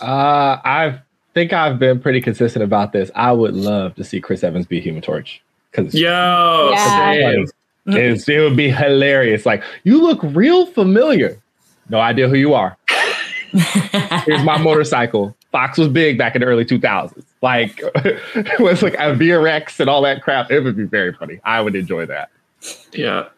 [0.00, 0.98] Uh, I
[1.34, 3.10] think I've been pretty consistent about this.
[3.14, 7.44] I would love to see Chris Evans be Human Torch because Yo, Yeah.
[7.86, 9.44] it's, it would be hilarious.
[9.46, 11.38] Like you look real familiar.
[11.90, 12.76] No idea who you are.
[14.24, 15.36] Here's my motorcycle.
[15.52, 17.22] Fox was big back in the early 2000s.
[17.42, 17.80] Like
[18.58, 20.50] was like a VRX and all that crap.
[20.50, 21.40] It would be very funny.
[21.44, 22.30] I would enjoy that.
[22.92, 23.28] Yeah.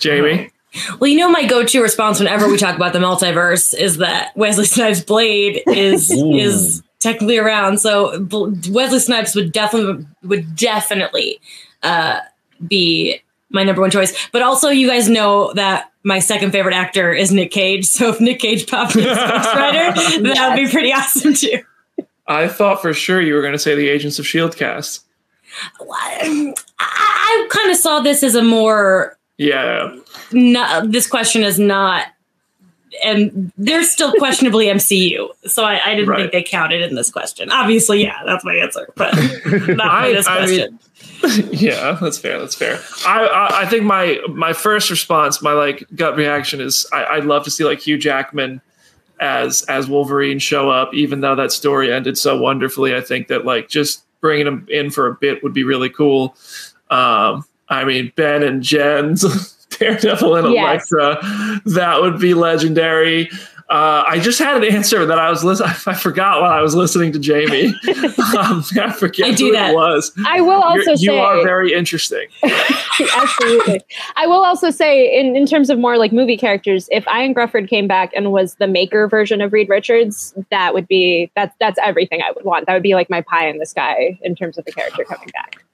[0.00, 0.50] Jamie?
[0.98, 4.64] Well, you know, my go-to response whenever we talk about the multiverse is that Wesley
[4.64, 7.78] Snipes' Blade is is technically around.
[7.78, 8.26] So
[8.70, 11.40] Wesley Snipes would definitely would definitely
[11.82, 12.20] uh,
[12.66, 14.14] be my number one choice.
[14.30, 17.84] But also, you guys know that my second favorite actor is Nick Cage.
[17.84, 21.58] So if Nick Cage popped in as Ghost Rider, that would be pretty awesome too.
[22.26, 24.56] I thought for sure you were going to say the Agents of S.H.I.E.L.D.
[24.58, 25.04] cast.
[25.80, 29.94] I, I kind of saw this as a more Yeah.
[30.32, 32.06] not, this question is not
[33.04, 35.28] and they're still questionably MCU.
[35.46, 36.20] So I, I didn't Right.
[36.20, 37.50] think they counted in this question.
[37.50, 39.14] Obviously, yeah, that's my answer, but
[39.68, 40.78] not I- for this I question.
[41.52, 42.38] yeah, that's fair.
[42.38, 42.78] That's fair.
[43.06, 47.24] I, I I think my my first response, my like gut reaction is I, I'd
[47.24, 48.60] love to see like Hugh Jackman
[49.22, 52.94] as as Wolverine show up, even though that story ended so wonderfully.
[52.94, 56.36] I think that like just bringing him in for a bit would be really cool.
[56.90, 59.22] Um, I mean Ben and Jen's
[59.78, 60.90] Daredevil and Yes.
[60.92, 63.30] Elektra, that would be legendary.
[63.68, 65.70] Uh, I just had an answer that I was listening.
[65.86, 67.66] I forgot while I was listening to Jamie.
[68.38, 69.70] um, I forget I do who that.
[69.70, 70.12] it was.
[70.26, 72.28] I will also You're- say you are very interesting.
[73.16, 73.80] Absolutely.
[74.16, 77.68] I will also say, in, in terms of more like movie characters, if Ioan Gruffudd
[77.68, 81.78] came back and was the maker version of Reed Richards, that would be that's that's
[81.82, 82.66] everything I would want.
[82.66, 85.28] That would be like my pie in the sky in terms of the character coming
[85.32, 85.64] back.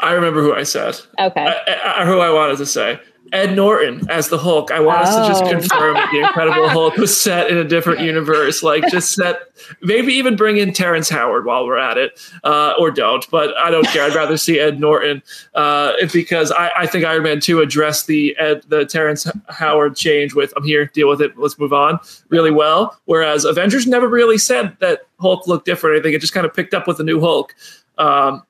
[0.00, 1.46] I remember who I said, Okay.
[1.66, 3.00] I, I, who I wanted to say.
[3.32, 4.70] Ed Norton as the Hulk.
[4.70, 5.50] I want us to just Oh.
[5.50, 8.62] confirm that the Incredible Hulk was set in a different universe.
[8.62, 9.40] Like, just set,
[9.82, 13.28] maybe even bring in Terrence Howard while we're at it, uh, or don't.
[13.30, 14.04] But I don't care.
[14.04, 15.22] I'd rather see Ed Norton
[15.54, 20.34] uh, because I, I think Iron Man Two addressed the Ed, the Terrence Howard change
[20.34, 21.98] with "I'm here, deal with it, let's move on"
[22.28, 22.98] really well.
[23.04, 25.98] Whereas Avengers never really said that Hulk looked different.
[25.98, 27.54] I think it just kind of picked up with the new Hulk.
[27.98, 28.42] Um,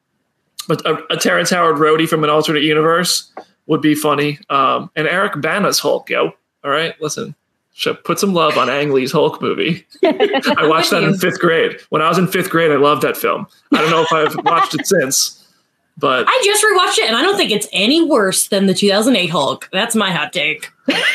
[0.69, 3.33] but a, a Terrence Howard Rhodey from an alternate universe
[3.69, 4.41] would be funny.
[4.51, 6.33] Um, and Eric Bana's Hulk, yo.
[6.65, 7.35] All right, listen.
[8.05, 9.87] Put some love on Ang Lee's Hulk movie.
[10.05, 11.79] I watched that in fifth grade.
[11.91, 13.47] When I was in fifth grade, I loved that film.
[13.73, 15.47] I don't know if I've watched it since,
[15.97, 19.29] but I just rewatched it, and I don't think it's any worse than the 2008
[19.29, 19.69] Hulk.
[19.73, 20.73] That's my hot take.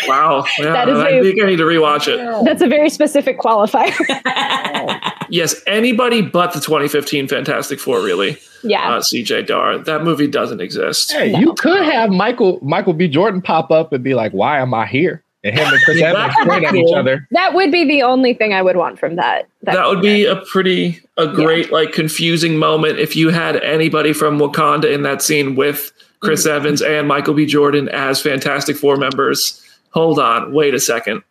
[0.07, 2.45] wow, yeah, That is I a- think I need to rewatch it.
[2.45, 3.91] That's a very specific qualifier.
[5.33, 8.37] Yes, anybody but the 2015 Fantastic Four, really.
[8.61, 8.87] yeah.
[8.93, 11.11] Uh, CJ Dar, that movie doesn't exist.
[11.11, 13.07] Hey, you could have Michael Michael B.
[13.07, 16.35] Jordan pop up and be like, "Why am I here?" And him and Chris Evans
[16.45, 17.27] point at each other.
[17.31, 19.47] that would be the only thing I would want from that.
[19.63, 24.37] that would be a pretty a great like confusing moment if you had anybody from
[24.37, 27.47] Wakanda in that scene with Chris Evans and Michael B.
[27.47, 29.59] Jordan as Fantastic Four members.
[29.89, 31.23] Hold on, wait a second.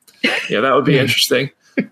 [0.50, 1.50] Yeah, that would be interesting.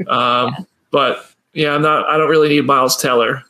[0.09, 1.25] Um, But
[1.55, 2.09] yeah, I'm not.
[2.09, 3.43] I don't really need Miles Teller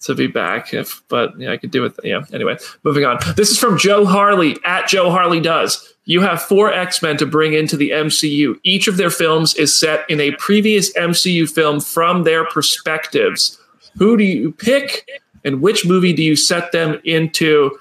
[0.00, 0.72] to be back.
[0.72, 1.92] If but yeah, I could do it.
[2.04, 2.22] Yeah.
[2.32, 3.18] Anyway, moving on.
[3.36, 5.92] This is from Joe Harley at Joe Harley Does.
[6.04, 8.58] You have four X Men to bring into the MCU.
[8.62, 13.58] Each of their films is set in a previous MCU film from their perspectives.
[13.98, 15.08] Who do you pick,
[15.44, 17.76] and which movie do you set them into?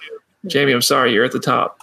[0.47, 1.79] Jamie, I'm sorry, you're at the top.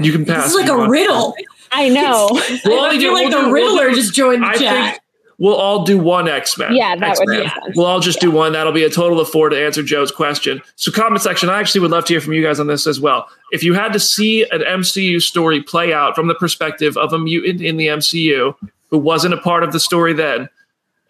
[0.00, 1.34] You can pass This is like a riddle.
[1.72, 2.28] I know.
[2.64, 4.54] We'll I feel do- like we'll the do- we'll Riddler do- just joined the I
[4.56, 4.90] chat.
[4.92, 5.02] think
[5.38, 6.74] we'll all do one X Men.
[6.74, 7.76] Yeah, that would make sense.
[7.76, 8.52] We'll all just do one.
[8.52, 10.62] That'll be a total of four to answer Joe's question.
[10.76, 11.48] So, comment section.
[11.48, 13.28] I actually would love to hear from you guys on this as well.
[13.52, 17.18] If you had to see an MCU story play out from the perspective of a
[17.18, 18.54] mutant in the MCU
[18.90, 20.48] who wasn't a part of the story then,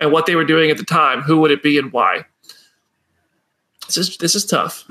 [0.00, 2.24] and what they were doing at the time, who would it be and why?
[3.86, 4.84] This is this is tough.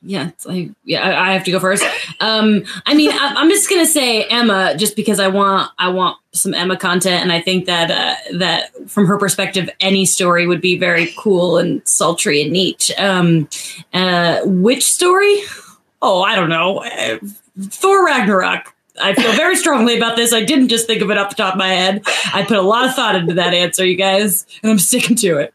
[0.00, 1.84] Yeah, like yeah, I, I have to go first.
[2.20, 6.18] Um, I mean, I, I'm just gonna say Emma, just because I want I want
[6.32, 10.60] some Emma content, and I think that uh, that from her perspective, any story would
[10.60, 12.92] be very cool and sultry and neat.
[12.96, 13.48] Um,
[13.92, 15.42] uh, which story?
[16.00, 16.84] Oh, I don't know.
[17.60, 18.74] Thor Ragnarok.
[19.00, 20.32] I feel very strongly about this.
[20.32, 22.02] I didn't just think of it off the top of my head.
[22.32, 25.38] I put a lot of thought into that answer, you guys, and I'm sticking to
[25.38, 25.54] it.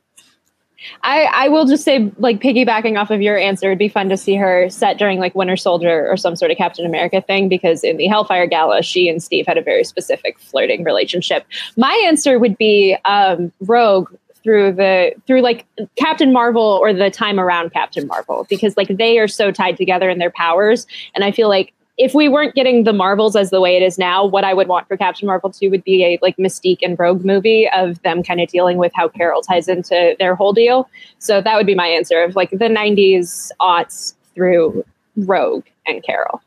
[1.02, 4.18] I, I will just say, like piggybacking off of your answer, it'd be fun to
[4.18, 7.84] see her set during like Winter Soldier or some sort of Captain America thing because
[7.84, 11.46] in the Hellfire Gala, she and Steve had a very specific flirting relationship.
[11.78, 14.10] My answer would be um, Rogue
[14.44, 15.66] through the through like
[15.96, 20.10] Captain Marvel or the time around Captain Marvel because like they are so tied together
[20.10, 23.62] in their powers, and I feel like if we weren't getting the Marvels as the
[23.62, 26.18] way it is now, what I would want for Captain Marvel 2 would be a
[26.22, 30.16] like Mystique and Rogue movie of them kind of dealing with how Carol ties into
[30.18, 30.90] their whole deal.
[31.20, 34.84] So that would be my answer of like the 90s aughts through
[35.18, 36.42] Rogue and Carol.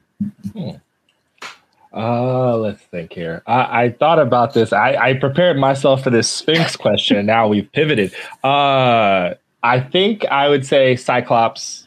[1.94, 3.42] Uh, let's think here.
[3.46, 4.72] I, I thought about this.
[4.72, 7.16] I, I prepared myself for this Sphinx question.
[7.16, 8.12] and now we've pivoted.
[8.42, 11.86] Uh, I think I would say Cyclops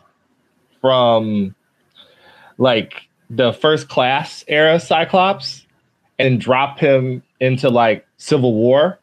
[0.81, 1.53] from
[2.57, 5.65] like the first class era Cyclops
[6.17, 8.99] and drop him into like Civil War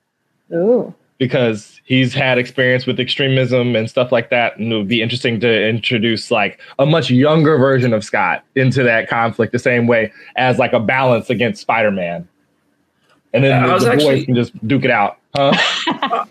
[0.53, 0.93] Ooh.
[1.19, 4.59] because he's had experience with extremism and stuff like that.
[4.59, 8.83] And it would be interesting to introduce like a much younger version of Scott into
[8.83, 12.29] that conflict the same way as like a balance against Spider Man.
[13.33, 15.19] And then Yeah, I the, was the actually- boys can just duke it out.
[15.37, 15.53] Huh?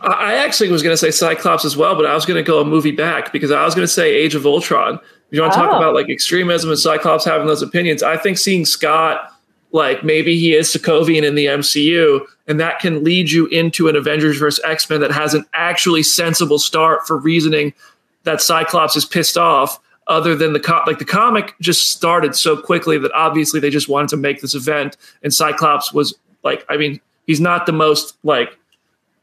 [0.02, 2.60] I actually was going to say Cyclops as well, but I was going to go
[2.60, 5.00] a movie back because I was going to say Age of Ultron.
[5.32, 5.78] You want to talk Oh.
[5.78, 8.04] about like extremism and Cyclops having those opinions?
[8.04, 9.32] I think seeing Scott,
[9.72, 13.96] like maybe he is Sokovian in the MCU, and that can lead you into an
[13.96, 17.74] Avengers versus X Men that has an actually sensible start for reasoning
[18.24, 19.80] that Cyclops is pissed off.
[20.08, 23.90] Other than the co- like the comic just started so quickly that obviously they just
[23.90, 28.16] wanted to make this event, and Cyclops was like, I mean, he's not the most
[28.24, 28.56] like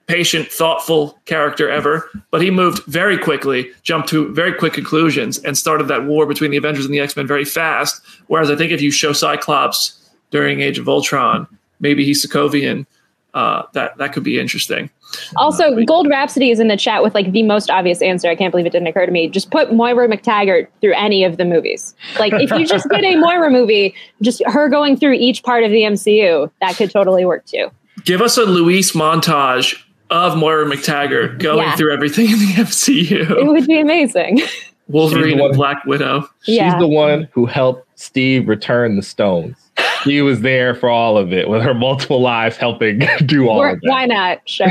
[0.07, 5.57] patient, thoughtful character ever, but he moved very quickly, jumped to very quick conclusions, and
[5.57, 8.03] started that war between the Avengers and the X Men very fast.
[8.27, 9.99] Whereas I think if you show Cyclops
[10.31, 11.47] during Age of Ultron,
[11.81, 12.87] maybe he's Sokovian.
[13.35, 14.91] Uh, that that could be interesting.
[15.37, 18.29] Also, Gold Rhapsody is in the chat with like the most obvious answer.
[18.29, 19.29] I can't believe it didn't occur to me.
[19.29, 21.95] Just put Moira MacTaggert through any of the movies.
[22.19, 25.71] Like, if you just did a Moira movie, just her going through each part of
[25.71, 27.71] the MCU, that could totally work too.
[28.05, 29.83] Give us a Luis montage
[30.13, 31.75] of Moira MacTaggert going Yeah.
[31.77, 33.31] through everything in the MCU.
[33.41, 34.41] It would be amazing.
[34.89, 36.29] Wolverine one- and Black Widow.
[36.47, 36.71] Yeah.
[36.73, 39.57] She's the one who helped Steve return the stones.
[40.05, 43.73] she was there for all of it with her multiple lives helping do all We're-
[43.75, 43.89] of that.
[43.91, 44.41] Why not?
[44.49, 44.69] Sure.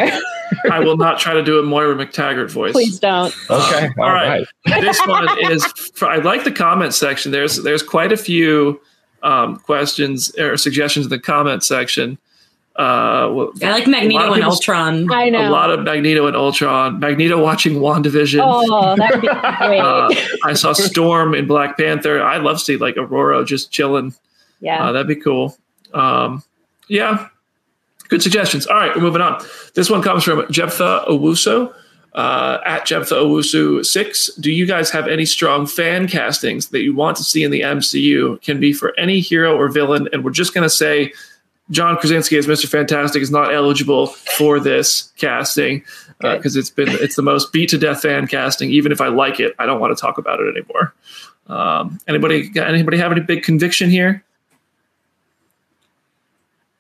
[0.70, 2.74] I will not try to do a Moira MacTaggert voice.
[2.74, 3.34] Please don't.
[3.50, 4.46] Okay, All all right.
[4.68, 4.82] right.
[4.82, 5.66] this one is
[5.96, 7.32] for, I like the comment section.
[7.32, 8.80] There's there's quite a few
[9.24, 12.18] um, questions or suggestions in the comment section.
[12.76, 15.12] Uh, well, I like Magneto and Ultron.
[15.12, 15.48] I know.
[15.48, 17.00] a lot of Magneto and Ultron.
[17.00, 18.40] Magneto watching WandaVision.
[18.44, 19.28] oh, that would be
[19.68, 19.80] great.
[19.80, 20.10] Uh,
[20.46, 22.22] I saw Storm in Black Panther.
[22.24, 24.14] I'd love to see like Ororo just chilling.
[24.62, 24.86] yeah.
[24.88, 25.58] Uh, that'd be cool.
[25.94, 26.44] Um,
[26.88, 27.28] yeah,
[28.08, 28.66] good suggestions.
[28.68, 29.44] All right, we're moving on.
[29.76, 31.74] This one comes from Jephthah Owusu
[32.14, 34.34] uh, at Jephthah Owusu six.
[34.36, 37.62] Do you guys have any strong fan castings that you want to see in the
[37.62, 38.42] MCU?
[38.42, 41.12] Can be for any hero or villain, and we're just gonna say
[41.72, 45.84] John Krasinski as Mister Fantastic is not eligible for this casting
[46.20, 46.38] Good.
[46.38, 48.70] because it's been it's the most beat to death fan casting.
[48.72, 50.94] Even if I like it, I don't want to talk about it anymore.
[51.48, 54.24] Um, anybody anybody have any big conviction here?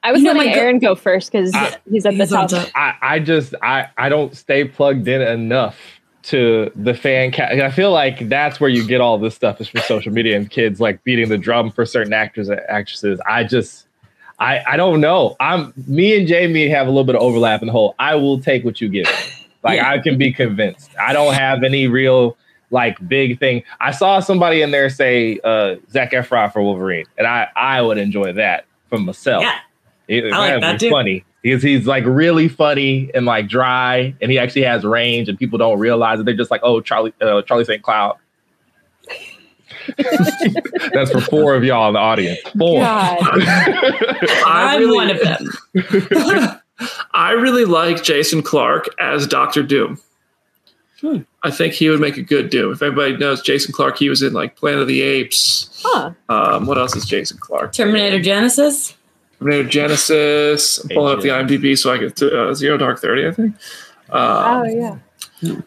[0.04, 1.54] I was You know, letting my go- Aaron go first because
[1.90, 2.64] he's at the He's on top.
[2.66, 2.70] top.
[2.76, 5.78] I, I just I I don't stay plugged in enough
[6.24, 7.54] to the fan cast.
[7.54, 10.50] I feel like that's where you get all this stuff is from social media and
[10.50, 13.20] kids like beating the drum for certain actors and actresses.
[13.28, 13.88] I just
[14.42, 15.36] I I don't know.
[15.40, 17.96] I'm me and Jamie have a little bit of overlap in the whole.
[18.00, 19.08] I will take what you give.
[19.64, 19.90] Like Yeah.
[19.90, 20.90] I can be convinced.
[21.00, 22.36] I don't have any real
[22.72, 23.64] like big thing.
[23.80, 28.00] I saw somebody in there say uh Zac Efron for Wolverine, and I I would
[28.00, 29.44] enjoy that from myself.
[29.44, 29.60] Yeah.
[30.08, 30.90] It, I like that too.
[30.90, 35.38] funny because he's like really funny and like dry, and he actually has range, and
[35.38, 36.26] people don't realize it.
[36.26, 37.82] They're just like, oh, Charlie, uh, Charlie St.
[37.82, 38.18] Cloud.
[40.94, 42.40] That's for four of y'all in the audience.
[42.58, 42.82] Four.
[42.84, 44.04] I
[44.46, 46.60] I'm really- one of them.
[47.14, 50.00] I really like Jason Clarke as Doctor Doom.
[51.00, 51.18] Hmm.
[51.44, 52.72] I think he would make a good Doom.
[52.74, 55.82] If everybody knows Jason Clarke, he was in like Planet of the Apes.
[55.84, 56.12] Huh.
[56.30, 57.74] Um, what else is Jason Clarke?
[57.74, 58.96] Terminator Genisys.
[59.40, 60.84] Terminator Genisys.
[60.84, 63.28] I'm pulling up the IMDb so I get to uh, Zero Dark Thirty.
[63.28, 63.56] I think.
[64.12, 64.98] Oh Um, yeah.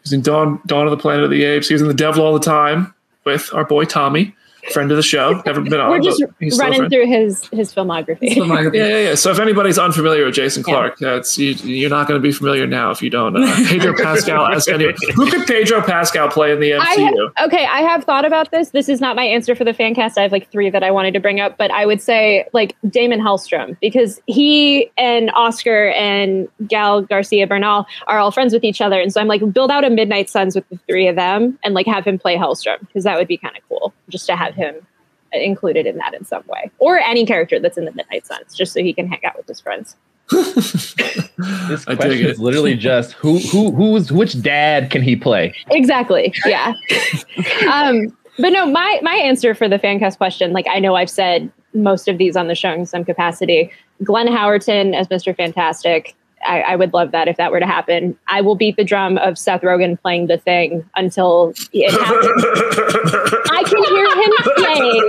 [0.03, 1.67] He's in Dawn, Dawn of the Planet of the Apes.
[1.67, 2.94] He was in The Devil All the Time
[3.25, 4.35] with our boy Tommy,
[4.73, 5.43] friend of the show.
[5.45, 5.91] Never been on.
[5.91, 8.35] We're just but he's running through his his filmography.
[8.35, 8.75] Filmography.
[8.77, 9.15] Yeah, yeah, yeah.
[9.15, 10.75] So if anybody's unfamiliar with Jason Yeah.
[10.75, 13.37] Clarke, that's you, you're not going to be familiar now if you don't.
[13.37, 14.95] Uh, Pedro Pascal as anyone.
[15.15, 17.47] Who could Pedro Pascal play in the I MCU?
[17.47, 18.71] okay, I have thought about this.
[18.71, 20.19] This is not my answer for the fan cast.
[20.19, 22.77] I have like three that I wanted to bring up, but I would say like
[22.89, 28.81] Daimon Hellstrom because he and Oscar and Gael Garcia Bernal are all friends with each
[28.81, 31.59] other, and so I'm like build out a Midnight Suns with the three of them
[31.63, 34.37] and like have him play Hellstrom because that would be kind of cool just to
[34.37, 34.87] have him
[35.33, 38.73] included in that in some way, or any character that's in the Midnight Suns, just
[38.73, 39.97] so he can hang out with his friends.
[41.69, 42.31] This I dig question it.
[42.31, 45.53] is literally just who who who's which dad can he play?
[45.71, 46.33] Exactly.
[46.47, 46.73] Yeah.
[47.71, 51.11] um, but no, my my answer for the fan cast question, like I know I've
[51.11, 53.71] said most of these on the show in some capacity.
[54.03, 55.37] Glenn Howerton as Mr.
[55.37, 56.15] Fantastic.
[56.47, 58.17] I, I would love that if that were to happen.
[58.29, 63.49] I will beat the drum of Seth Rogen playing the thing until it happens.
[63.51, 65.09] I can hear him saying,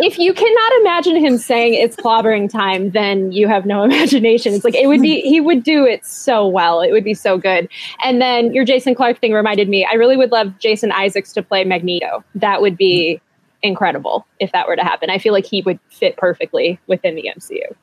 [0.00, 4.54] if you cannot imagine him saying it's clobbering time, then you have no imagination.
[4.54, 6.80] It's like it would be, he would do it so well.
[6.80, 7.68] It would be so good.
[8.02, 11.42] And then your Jason Clarke thing reminded me, I really would love Jason Isaacs to
[11.42, 12.24] play Magneto.
[12.34, 13.20] That would be
[13.62, 15.10] incredible if that were to happen.
[15.10, 17.74] I feel like he would fit perfectly within the MCU.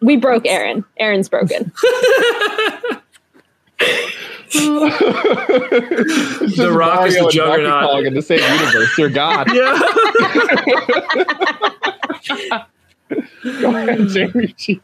[0.00, 0.84] We broke Aaron.
[0.98, 1.72] Aaron's broken.
[6.56, 7.90] The Rock is the Mario and Donkey juggernaut.
[7.90, 8.96] Kong in the same universe.
[8.96, 9.46] Dear God.
[9.54, 9.78] yeah.
[13.60, 14.54] Go ahead, Jamie.
[14.58, 14.80] Jeez.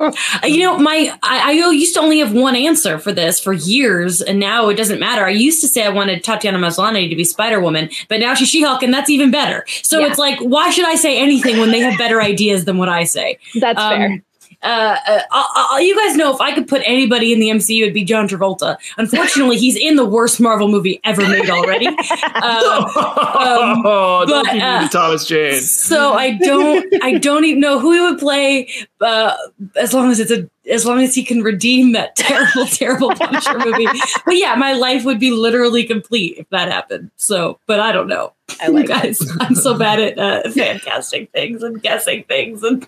[0.00, 0.10] Uh,
[0.44, 4.20] You know, my I, I used to only have one answer for this for years,
[4.20, 5.24] and now it doesn't matter.
[5.24, 8.48] I used to say I wanted Tatiana Maslany to be Spider Woman, but now she's
[8.48, 9.64] She Hulk, and that's even better.
[9.82, 10.08] So Yeah.
[10.08, 13.04] it's like, why should I say anything when they have better ideas than what I
[13.04, 13.38] say?
[13.60, 14.22] That's Um, fair.
[14.62, 17.82] Uh, uh, I'll, I'll- you guys know if I could put anybody in the MCU,
[17.82, 18.76] it'd be John Travolta.
[18.96, 21.86] Unfortunately, he's in the worst Marvel movie ever made already.
[21.88, 21.94] Uh,
[22.94, 25.60] oh, don't but, uh, Thomas Jane.
[25.60, 28.68] so I don't, I don't even know who he would play.
[29.00, 29.36] Uh,
[29.76, 33.58] as long as it's a, as long as he can redeem that terrible, terrible Punisher
[33.58, 33.88] movie.
[34.24, 37.10] But yeah, my life would be literally complete if that happened.
[37.16, 38.32] So, but I don't know.
[38.60, 42.62] I like you guys, I'm so bad at uh, fan casting things and guessing things
[42.62, 42.86] and.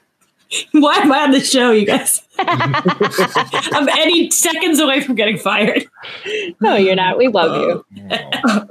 [0.72, 2.26] Why am I on the show, you guys?
[2.38, 5.86] I'm any seconds away from getting fired.
[6.60, 7.18] No, you're not.
[7.18, 7.84] We love you.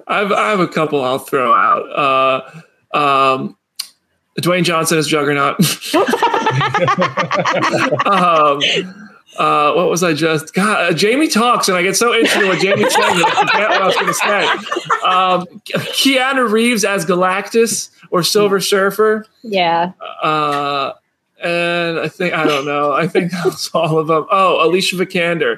[0.07, 2.43] I've, I have a couple I'll throw out.
[2.93, 3.57] Uh, um,
[4.39, 5.59] Dwayne Johnson is Juggernaut.
[8.05, 8.59] um,
[9.38, 10.53] uh, what was I just?
[10.53, 13.69] God, uh, Jamie talks, and I get so interested in what Jamie's saying I forget
[13.69, 14.43] what I was going to say.
[15.07, 15.61] Um,
[15.93, 19.25] Keanu Reeves as Galactus or Silver Surfer.
[19.41, 19.93] Yeah.
[20.21, 20.93] Uh,
[21.43, 22.93] and I think I don't know.
[22.93, 24.25] I think that was all of them.
[24.31, 25.57] Oh, Alicia Vikander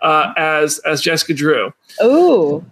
[0.00, 1.72] uh, as as Jessica Drew.
[2.02, 2.64] Ooh.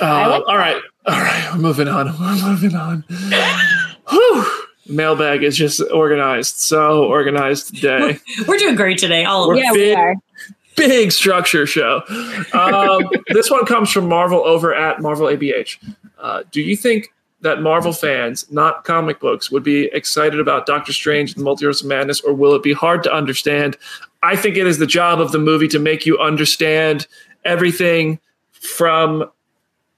[0.00, 1.48] Uh, like all right, all right.
[1.52, 2.06] We're moving on.
[2.20, 3.04] We're moving on.
[4.10, 4.46] Whew.
[4.86, 8.18] Mailbag is just organized, so organized today.
[8.46, 9.24] We're doing great today.
[9.24, 9.62] All of We're us.
[9.64, 10.14] Yeah, we big- are.
[10.76, 12.02] Big structure show.
[12.52, 15.78] Um, this one comes from Marvel over at Marvel ABH.
[16.18, 17.13] Uh, do you think
[17.44, 21.82] that Marvel fans, not comic books, would be excited about Doctor Strange and the Multiverse
[21.82, 23.76] of Madness, or will it be hard to understand?
[24.22, 27.06] I think it is the job of the movie to make you understand
[27.44, 28.18] everything
[28.52, 29.30] from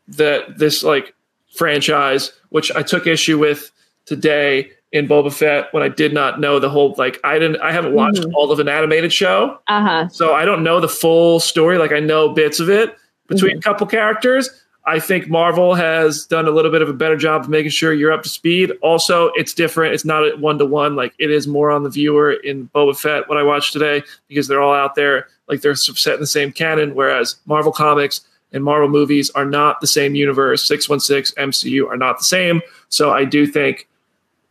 [0.08, 1.14] the this like
[1.54, 3.70] franchise, which I took issue with
[4.04, 7.72] today in Boba Fett when I did not know the whole like I didn't I
[7.72, 8.32] haven't watched Mhm.
[8.34, 9.58] all of an animated show.
[9.68, 10.08] Uh huh.
[10.08, 11.78] So I don't know the full story.
[11.78, 12.96] Like I know bits of it
[13.28, 14.50] between a couple characters.
[14.88, 17.92] I think Marvel has done a little bit of a better job of making sure
[17.92, 18.70] you're up to speed.
[18.82, 19.94] Also, it's different.
[19.94, 20.94] It's not one to one.
[20.94, 23.28] Like it is more on the viewer in Boba Fett.
[23.28, 25.26] What I watched today because they're all out there.
[25.48, 26.94] Like they're set in the same canon.
[26.94, 28.20] Whereas Marvel comics
[28.52, 30.66] and Marvel movies are not the same universe.
[30.66, 32.60] Six one six MCU are not the same.
[32.88, 33.88] So I do think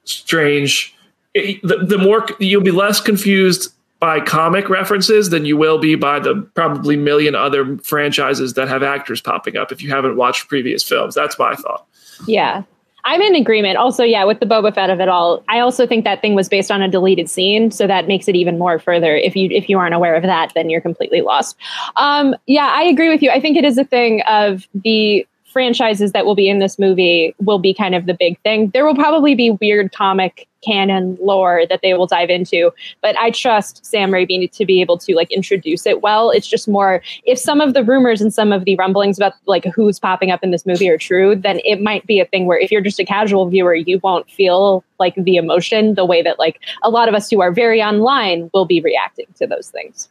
[0.04, 0.96] Strange.
[1.34, 5.96] it- the, the more you'll be less confused by comic references than you will be
[5.96, 10.48] by the probably million other franchises that have actors popping up if you haven't watched
[10.48, 11.16] previous films.
[11.16, 11.86] That's my thought.
[12.28, 12.64] Yeah.
[13.06, 13.78] I'm in agreement.
[13.78, 16.50] Also, yeah, with the Boba Fett of it all, I also think that thing was
[16.50, 19.16] based on a deleted scene, so that makes it even more further.
[19.16, 21.56] If you if you aren't aware of that, then you're completely lost.
[21.98, 23.30] Um, yeah, I agree with you.
[23.30, 27.34] I think it is a thing of the franchises that will be in this movie
[27.40, 28.72] will be kind of the big thing.
[28.72, 33.32] There will probably be weird comic canon lore that they will dive into, but I
[33.32, 36.32] trust Sam Raimi to be able to like introduce it well.
[36.32, 39.66] It's just more if some of the rumors and some of the rumblings about like
[39.66, 42.60] who's popping up in this movie are true, then it might be a thing where
[42.60, 46.40] if you're just a casual viewer, you won't feel like the emotion the way that
[46.40, 50.10] like a lot of us who are very online will be reacting to those things.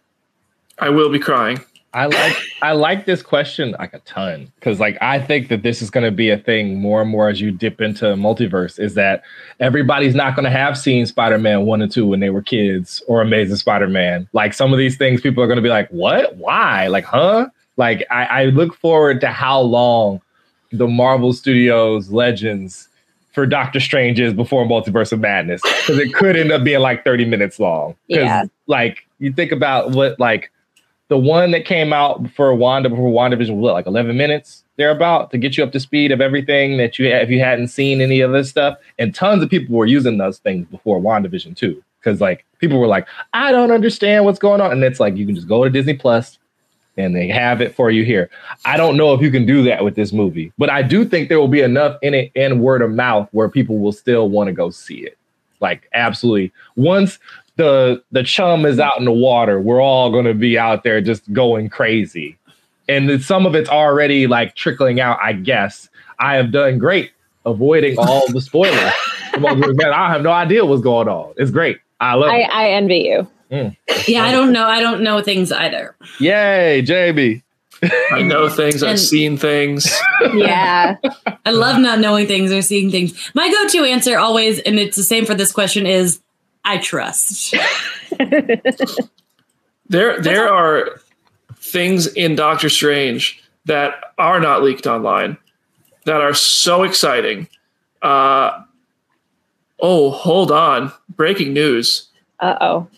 [0.79, 1.61] I will be crying.
[1.95, 5.81] I like I like this question like a ton because like I think that this
[5.81, 8.81] is going to be a thing more and more as you dip into multiverse.
[8.81, 9.23] Is that
[9.61, 13.01] everybody's not going to have seen Spider Man one and two when they were kids
[13.07, 14.29] or Amazing Spider Man.
[14.33, 16.37] Like some of these things, people are going to be like, "What?
[16.37, 16.89] Why?
[16.89, 20.21] Like, huh?" Like I, I look forward to how long
[20.73, 22.89] the Marvel Studios legends
[23.31, 27.05] for Doctor Strange is before Multiverse of Madness because it could end up being like
[27.05, 27.95] thirty minutes long.
[28.09, 28.47] Yeah.
[28.67, 30.51] Like you think about what like
[31.09, 35.39] the one that came out for Wanda before WandaVision was like 11 minutes thereabout to
[35.39, 38.33] get you up to speed of everything that you if you hadn't seen any of
[38.33, 38.79] this stuff.
[38.99, 41.83] And tons of people were using those things before WandaVision too.
[42.01, 44.73] Because like people were like, I don't understand what's going on.
[44.73, 46.39] And it's like you can just go to Disney Plus
[46.97, 48.31] and they have it for you here.
[48.65, 51.29] I don't know if you can do that with this movie, but I do think
[51.29, 54.49] there will be enough in it in word of mouth where people will still want
[54.49, 55.19] to go see it.
[55.61, 56.53] Like absolutely.
[56.77, 57.19] Once
[57.57, 61.01] the the chum is out in the water, we're all going to be out there
[61.01, 62.37] just going crazy.
[62.89, 65.89] And some of it's already like trickling out, I guess.
[66.19, 67.13] I have done great
[67.47, 68.93] avoiding all the spoilers.
[69.33, 71.35] Come on, man, I have no idea what's going on.
[71.37, 71.79] It's great.
[72.01, 72.51] I love I, it.
[72.51, 73.29] I envy you.
[73.51, 73.77] Mm.
[74.09, 74.67] Yeah, I don't know.
[74.67, 75.97] I don't know things either.
[76.19, 77.43] Yay, JB.
[78.13, 78.83] I know things.
[78.83, 79.93] I've seen things.
[80.35, 80.97] Yeah.
[81.45, 83.31] I love not knowing things or seeing things.
[83.35, 86.21] My go-to answer always, and it's the same for this question, is
[86.65, 87.55] I trust.
[89.89, 91.01] There, there are
[91.57, 95.37] things in Doctor Strange that are not leaked online
[96.07, 97.49] that are so exciting.
[98.03, 98.62] Uh,
[99.81, 100.93] oh, hold on!
[101.11, 102.09] Breaking news:
[102.41, 102.89] Uh oh.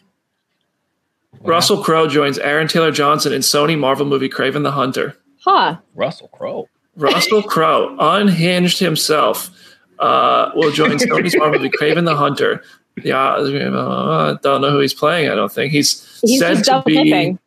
[1.42, 5.16] Russell Crowe joins Aaron Taylor Johnson in Sony Marvel movie Kraven the Hunter.
[5.44, 5.78] Huh.
[5.94, 6.68] Russell Crowe.
[6.96, 9.50] Russell Crowe, unhinged himself,
[9.98, 12.62] uh, will join Sony's Marvel movie Kraven the Hunter.
[13.02, 15.30] Yeah, uh, don't know who he's playing.
[15.30, 16.94] I don't think he's, He's said to double be.
[16.94, 17.38] dipping.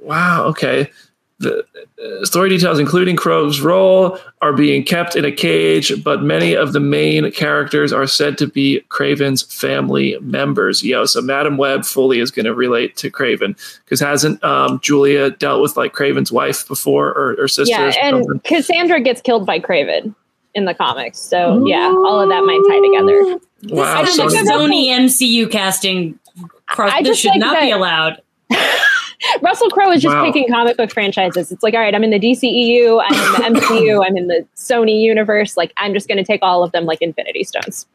[0.00, 0.44] Wow.
[0.46, 0.90] Okay.
[1.38, 1.64] The
[2.02, 6.72] uh, story details, including Crowe's role, are being kept in a cage, but many of
[6.72, 10.82] the main characters are said to be Kraven's family members.
[10.82, 13.54] Yo, so Madame Web fully is going to relate to Kraven
[13.84, 17.70] because hasn't um, Julia dealt with like Kraven's wife before or, or sister?
[17.70, 20.14] Yeah, and Cassandra gets killed by Kraven
[20.54, 21.18] in the comics.
[21.18, 23.45] So yeah, all of that might tie together.
[23.64, 23.82] Wow.
[24.00, 26.18] I This don't kind of think Sony, Sony MCU casting.
[26.66, 28.20] Cross, I this should think not be allowed.
[29.40, 30.24] Russell Crowe is just Wow.
[30.24, 31.50] picking comic book franchises.
[31.50, 33.14] It's like, all right, I'm in the DCEU, I'm
[33.48, 35.56] in the MCU, I'm in the Sony universe.
[35.56, 37.86] Like, I'm just going to take all of them like Infinity Stones.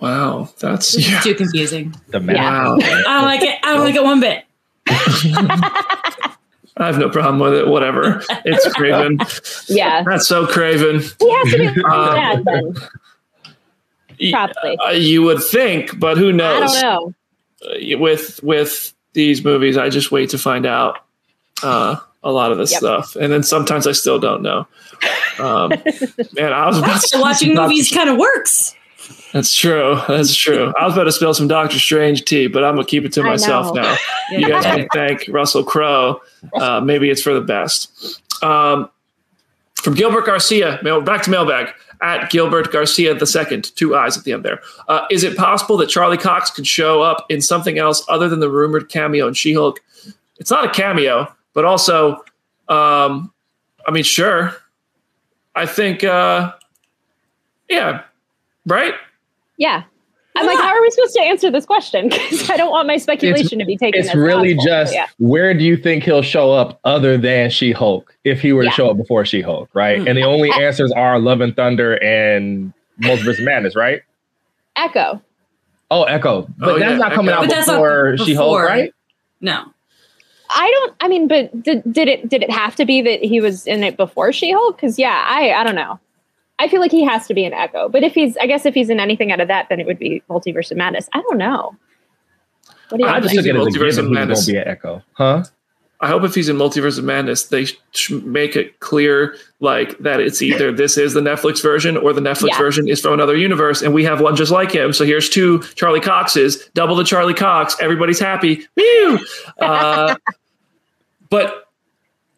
[0.00, 0.48] wow.
[0.60, 1.20] That's yeah.
[1.20, 1.94] too confusing.
[2.08, 2.36] The man.
[2.36, 2.78] Wow.
[2.80, 3.58] I don't like it.
[3.62, 4.44] I don't like it one bit.
[6.76, 7.68] I have no problem with it.
[7.68, 8.22] Whatever.
[8.44, 9.20] It's Kraven.
[9.68, 11.00] Yeah, That's so Kraven.
[11.20, 12.74] he has to be Um, bad then.
[14.32, 14.76] Probably.
[14.86, 16.74] Uh, you would think, but who knows?
[16.74, 17.14] I don't know.
[17.94, 20.98] Uh, with with these movies, I just wait to find out
[21.62, 22.78] uh, a lot of this Yep.
[22.80, 24.66] stuff, and then sometimes I still don't know.
[25.38, 25.70] Um,
[26.32, 28.74] man, I was about to So watching movies kind of works.
[29.32, 30.00] That's true.
[30.06, 30.72] That's true.
[30.78, 33.22] I was about to spill some Doctor Strange tea, but I'm gonna keep it to
[33.22, 33.82] I myself know.
[33.82, 33.96] now.
[34.30, 36.20] You guys can thank Russell Crowe.
[36.54, 38.20] Uh, maybe it's for the best.
[38.42, 38.88] Um,
[39.74, 41.74] from Gilbert Garcia, mail, back to mailbag
[42.04, 44.60] at Gilbert Garcia second, two eyes at the end there.
[44.88, 48.40] Uh, is it possible that Charlie Cox could show up in something else other than
[48.40, 49.80] the rumored cameo in She-Hulk?
[50.36, 52.16] It's not a cameo, but also,
[52.68, 53.32] um,
[53.86, 54.54] I mean, sure.
[55.54, 56.52] I think, uh,
[57.70, 58.02] yeah,
[58.66, 58.94] right.
[59.56, 59.84] Yeah.
[60.36, 62.08] I'm Why like, how are we supposed to answer this question?
[62.14, 64.00] Because I don't want my speculation to be taken.
[64.00, 64.70] It's as really gospel.
[64.70, 65.06] just yeah.
[65.18, 68.70] where do you think he'll show up other than She Hulk if he were Yeah.
[68.70, 70.00] to show up before She Hulk, right?
[70.00, 70.08] Hmm.
[70.08, 74.02] And the only answers are Love and Thunder and Multiverse Madness, right?
[74.76, 75.22] Echo.
[75.90, 77.38] Oh, Echo, but Oh, that's yeah, not coming Echo.
[77.42, 78.92] out But that's not before She Hulk, right?
[79.40, 79.64] No.
[80.50, 80.94] I don't.
[81.00, 83.82] I mean, but did, did it did it have to be that he was in
[83.82, 84.76] it before She Hulk?
[84.76, 85.98] Because yeah, I I don't know.
[86.58, 87.88] I feel like he has to be an Echo.
[87.88, 89.98] But if he's, I guess if he's in anything out of that, then it would
[89.98, 91.08] be Multiverse of Madness.
[91.12, 91.74] I don't know.
[92.90, 93.32] What do you I I think?
[93.32, 94.46] just took it as a Multiverse of he's going Madness.
[94.46, 95.44] to be an Echo, huh?
[96.00, 100.20] I hope if he's in Multiverse of Madness, they sh- make it clear like that
[100.20, 102.58] it's either this is the Netflix version or the Netflix Yeah.
[102.58, 104.92] version is from another universe, and we have one just like him.
[104.92, 107.76] So here's two Charlie Coxes, double the Charlie Cox.
[107.80, 108.66] Everybody's happy.
[108.76, 109.18] Woo!
[109.60, 110.16] Uh,
[111.30, 111.63] but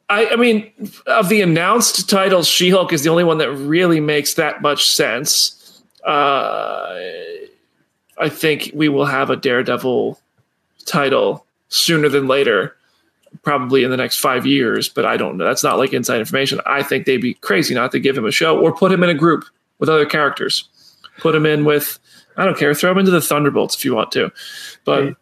[0.08, 0.70] I, I mean,
[1.06, 5.82] of the announced titles, She-Hulk is the only one that really makes that much sense.
[6.04, 6.94] Uh,
[8.18, 10.18] I think we will have a Daredevil
[10.84, 12.76] title sooner than later
[13.42, 15.44] probably in the next five years, but I don't know.
[15.44, 16.60] That's not like inside information.
[16.64, 19.10] I think they'd be crazy not to give him a show or put him in
[19.10, 19.44] a group
[19.78, 20.68] with other characters.
[21.18, 21.98] Put him in with,
[22.36, 24.32] I don't care, throw him into the Thunderbolts if you want to.
[24.84, 25.16] But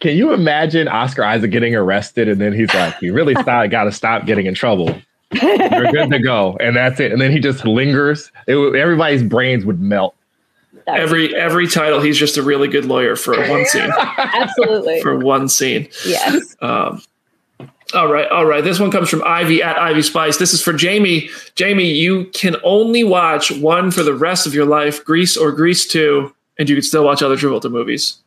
[0.00, 3.92] Can you imagine Oscar Isaac getting arrested and then he's like, "You really got to
[3.92, 4.88] stop getting in trouble.
[5.32, 7.12] You're good to go," and that's it.
[7.12, 8.30] And then he just lingers.
[8.46, 10.14] It, would- everybody's brains would melt.
[10.86, 13.90] That's- every every title, he's just a really good lawyer for one scene.
[14.18, 15.00] absolutely.
[15.02, 15.88] for one scene.
[16.06, 16.56] yes.
[16.60, 17.02] Um,
[17.94, 18.64] all right, all right.
[18.64, 20.38] This one comes from Ivy at Ivy Spice.
[20.38, 21.30] This is for Jamie.
[21.54, 25.86] Jamie, you can only watch one for the rest of your life, Grease or Grease
[25.86, 28.18] 2, and you can still watch other Travolta movies.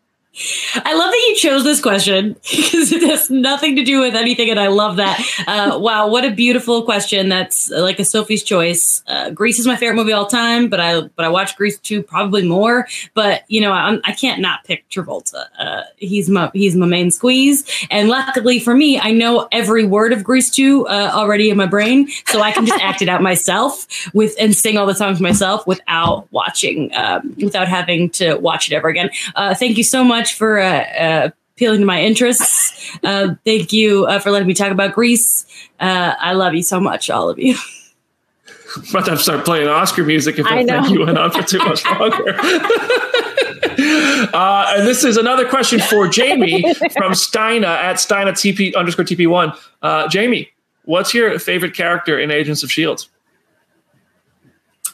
[0.76, 4.50] I love that you chose this question because it has nothing to do with anything,
[4.50, 5.20] and I love that.
[5.48, 7.30] Uh, wow, what a beautiful question!
[7.30, 9.04] That's uh, like a Sophie's choice.
[9.08, 11.78] Uh, Grease is my favorite movie of all time, but I but I watch Grease
[11.80, 12.88] two probably more.
[13.14, 15.46] But you know, I'm, I can't not pick Travolta.
[15.58, 20.14] Uh, he's my he's my main squeeze, and luckily for me, I know every word
[20.14, 23.22] of Grease two uh, already in my brain, so I can just act it out
[23.30, 28.72] myself with and sing all the songs myself without watching, um, without having to watch
[28.72, 29.10] it ever again.
[29.36, 32.68] Uh, thank you so much for uh, uh, appealing to my interests.
[33.04, 35.46] Uh, thank you uh, for letting me talk about Grease.
[35.80, 37.56] Uh, I love you so much, all of you.
[38.76, 40.82] I'm about to have to start playing Oscar music if I that know.
[40.82, 42.36] thank you went on for too much longer.
[44.34, 49.56] uh, and this is another question for Jamie from Steina at Steina TP underscore TP1.
[49.84, 50.50] Uh, Jamie,
[50.86, 53.04] what's your favorite character in Agents of S.H.I.E.L.D.?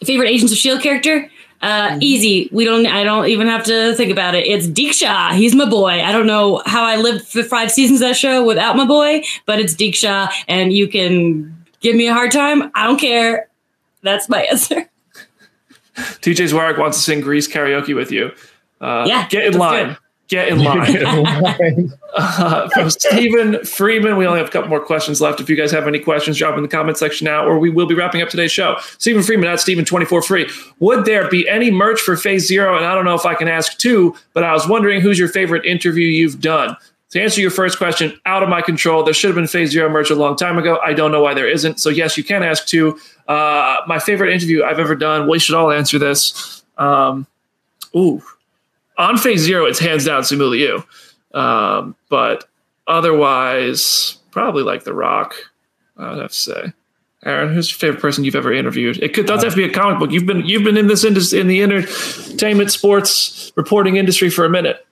[0.03, 1.29] Favorite Agents of Shield character?
[1.61, 2.47] Uh, easy.
[2.51, 2.85] We don't.
[2.85, 4.45] I don't even have to think about it.
[4.45, 5.31] It's Deke Shaw.
[5.33, 6.01] He's my boy.
[6.03, 9.23] I don't know how I lived for five seasons of that show without my boy,
[9.45, 12.71] but it's Deke Shaw, and you can give me a hard time.
[12.75, 13.49] I don't care.
[14.03, 14.89] That's my answer.
[15.95, 18.31] TJ Zwarek wants to sing Grease karaoke with you.
[18.81, 19.53] Uh, Yeah, get in
[20.31, 20.91] let's do line.
[20.91, 21.93] Get in line.
[22.17, 25.41] Uh, from Stephen Freeman, we only have a couple more questions left.
[25.41, 27.87] If you guys have any questions, drop in the comment section now, or we will
[27.87, 28.77] be wrapping up today's show.
[28.99, 30.49] Stephen Freeman at Stephen24 Free.
[30.79, 32.77] Would there be any merch for Phase Zero?
[32.77, 35.27] And I don't know if I can ask two, but I was wondering who's your
[35.27, 36.77] favorite interview you've done?
[37.11, 39.03] To answer your first question, out of my control.
[39.03, 40.79] There should have been Phase Zero merch a long time ago.
[40.83, 41.81] I don't know why there isn't.
[41.81, 42.97] So, yes, you can ask two.
[43.27, 45.29] Uh, my favorite interview I've ever done.
[45.29, 46.63] We should all answer this.
[46.77, 47.27] Um,
[47.95, 48.23] ooh,
[48.97, 50.83] on Phase Zero, it's hands down Simu Liu.
[51.33, 52.45] Um, but
[52.87, 55.35] otherwise, probably like The Rock.
[55.97, 56.73] I would have to say.
[57.25, 59.01] Aaron, who's your favorite person you've ever interviewed?
[59.01, 60.11] It could doesn't have to be a comic book.
[60.11, 64.49] You've been you've been in this industry in the entertainment sports reporting industry for a
[64.49, 64.85] minute.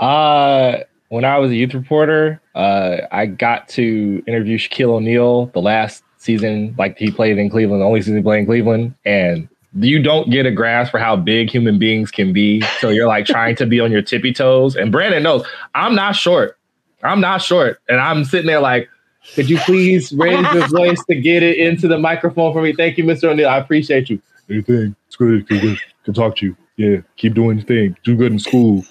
[0.00, 0.78] Uh,
[1.08, 6.02] when I was a youth reporter, uh, I got to interview Shaquille O'Neal the last
[6.18, 10.02] season, like he played in Cleveland, the only season he played in Cleveland, and you
[10.02, 12.62] don't get a grasp for how big human beings can be.
[12.80, 14.76] So you're like trying to be on your tippy toes.
[14.76, 16.58] And Brandon knows I'm not short.
[17.02, 18.88] I'm not short, and I'm sitting there like.
[19.34, 22.72] Could you please raise your voice to get it into the microphone for me?
[22.72, 23.24] Thank you, Mr.
[23.24, 23.48] O'Neal.
[23.48, 24.22] I appreciate you.
[24.48, 24.94] Anything.
[25.08, 25.48] It's good.
[25.48, 25.78] Good, good.
[26.04, 26.56] Good talk to you.
[26.76, 28.84] yeah, keep doing your thing, do good in school.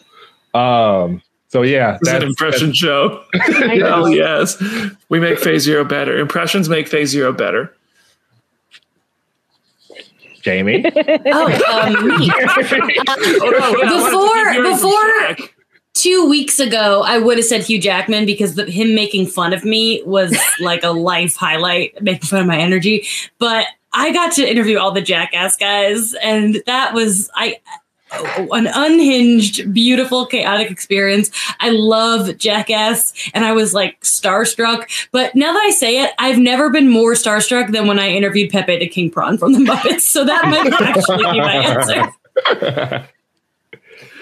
[0.54, 3.24] Um, so yeah, It's an impression show.
[3.34, 4.62] oh yes,
[5.08, 6.18] we make Phase Zero better.
[6.18, 7.74] Impressions make Phase Zero better.
[10.46, 10.86] Jamie.
[11.28, 11.46] Oh,
[11.82, 12.32] um, me.
[12.32, 12.46] Oh,
[12.80, 15.50] no, yeah, I wanted to Before- keep hearing from before-
[15.96, 19.66] two weeks ago, I would have said Hugh Jackman because the, him making fun of
[19.66, 23.08] me was like a life highlight, making fun of my energy.
[23.40, 27.58] But I got to interview all the Jackass guys, and that was I
[28.12, 31.32] Oh, an unhinged, beautiful, chaotic experience.
[31.60, 35.10] I love Jackass, and I was like starstruck.
[35.12, 38.52] But now that I say it, I've never been more starstruck than when I interviewed
[38.52, 40.02] Pepe the King Prawn from the Muppets.
[40.02, 43.10] So that might actually be my answer.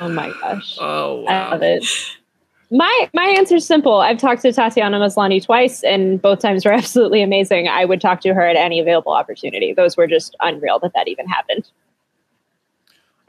[0.01, 0.77] Oh my gosh.
[0.79, 1.85] Oh I love it.
[2.71, 3.97] My my answer is simple.
[3.97, 7.67] I've talked to Tatiana Maslany twice, and both times were absolutely amazing.
[7.67, 9.73] I would talk to her at any available opportunity.
[9.73, 11.69] Those were just unreal that that even happened.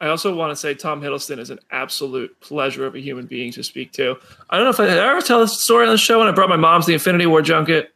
[0.04, 3.50] I also want to say Tom Hiddleston is an absolute pleasure of a human being
[3.52, 4.18] to speak to.
[4.50, 6.28] I don't know if I, did I ever tell this story on the show when
[6.28, 7.88] I brought my mom to the Infinity War junket.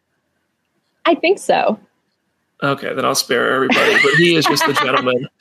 [1.04, 1.78] I think so.
[2.62, 3.92] Okay, then I'll spare everybody.
[4.02, 5.28] But he is just a gentleman.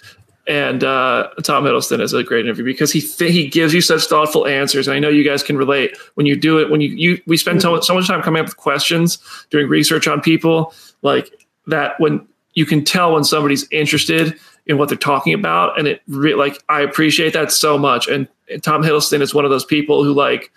[0.49, 4.05] And uh, Tom Hiddleston is a great interview because he th- he gives you such
[4.05, 4.87] thoughtful answers.
[4.87, 6.69] And I know you guys can relate when you do it.
[6.69, 9.17] When you, you we spend so, so much time coming up with questions,
[9.49, 11.33] doing research on people, like
[11.65, 11.99] that.
[11.99, 16.35] When you can tell when somebody's interested in what they're talking about, and it re-
[16.35, 18.07] like I appreciate that so much.
[18.07, 20.51] And, and Tom Hiddleston is one of those people who like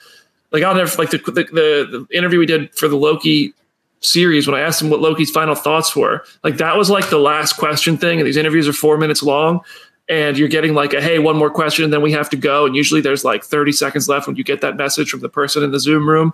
[0.52, 3.54] like I'll never like the the, the, interview we did for the Loki
[4.00, 6.24] series when I asked him what Loki's final thoughts were.
[6.42, 9.60] Like that was like the last question thing, and these interviews are four minutes long,
[10.08, 12.66] and you're getting like a hey, one more question, and then we have to go.
[12.66, 15.62] And usually there's like 30 seconds left when you get that message from the person
[15.62, 16.32] in the Zoom room.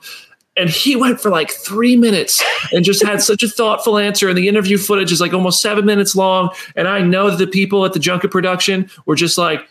[0.57, 2.43] And he went for like three minutes
[2.73, 4.29] and just had such a thoughtful answer.
[4.29, 6.51] And the interview footage is like almost seven minutes long.
[6.75, 9.69] And I know that the people at the junket production were just like,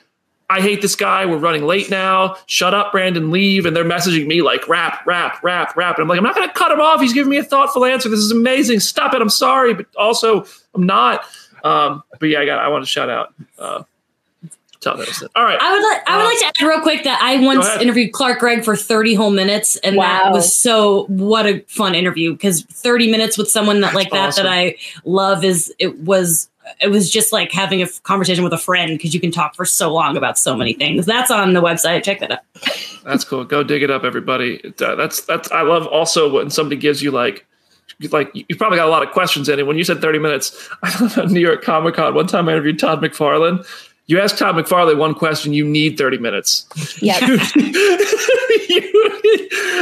[0.48, 1.26] I hate this guy.
[1.26, 2.38] We're running late now.
[2.46, 3.32] Shut up, Brandon.
[3.32, 3.66] Leave.
[3.66, 5.96] And they're messaging me like, rap, rap, rap, rap.
[5.98, 7.02] And I'm like, I'm not going to cut him off.
[7.02, 8.10] He's giving me a thoughtful answer.
[8.10, 8.80] This is amazing.
[8.80, 9.22] Stop it.
[9.22, 11.26] I'm sorry, but also I'm not.
[11.64, 12.60] Um, but yeah, I got.
[12.60, 13.34] I want to shout out.
[13.58, 13.84] Uh,
[14.86, 15.30] Tom Hiddleston.
[15.36, 15.60] All right.
[15.60, 18.40] I would like I would like to add real quick that I once interviewed Clark
[18.40, 23.10] Gregg for 30 whole minutes and that was so what a fun interview because 30
[23.10, 24.46] minutes with someone that like that awesome.
[24.46, 26.50] that I love is it was
[26.82, 29.56] it was just like having a f- conversation with a friend because you can talk
[29.56, 31.06] for so long about so many things.
[31.06, 32.04] That's on the website.
[32.04, 32.40] Check that out.
[33.04, 33.44] That's cool.
[33.44, 34.56] Go dig it up, everybody.
[34.64, 35.52] It, uh, that's that's.
[35.52, 37.46] I love also when somebody gives you like.
[38.12, 39.68] Like you probably got a lot of questions in it.
[39.68, 42.14] When you said 30 minutes, I love at New York Comic Con.
[42.14, 43.66] One time I interviewed Todd McFarlane.
[44.08, 46.68] You ask Todd McFarlane one question, you need 30 minutes.
[47.02, 47.22] Yep.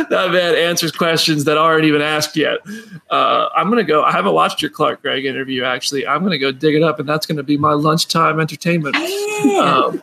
[0.10, 2.60] that man answers questions that aren't even asked yet.
[3.10, 4.04] Uh, I'm gonna go.
[4.04, 6.08] I haven't watched your Clark Gregg interview actually.
[6.08, 8.96] I'm gonna go dig it up, and that's gonna be my lunchtime entertainment.
[8.96, 10.02] Um,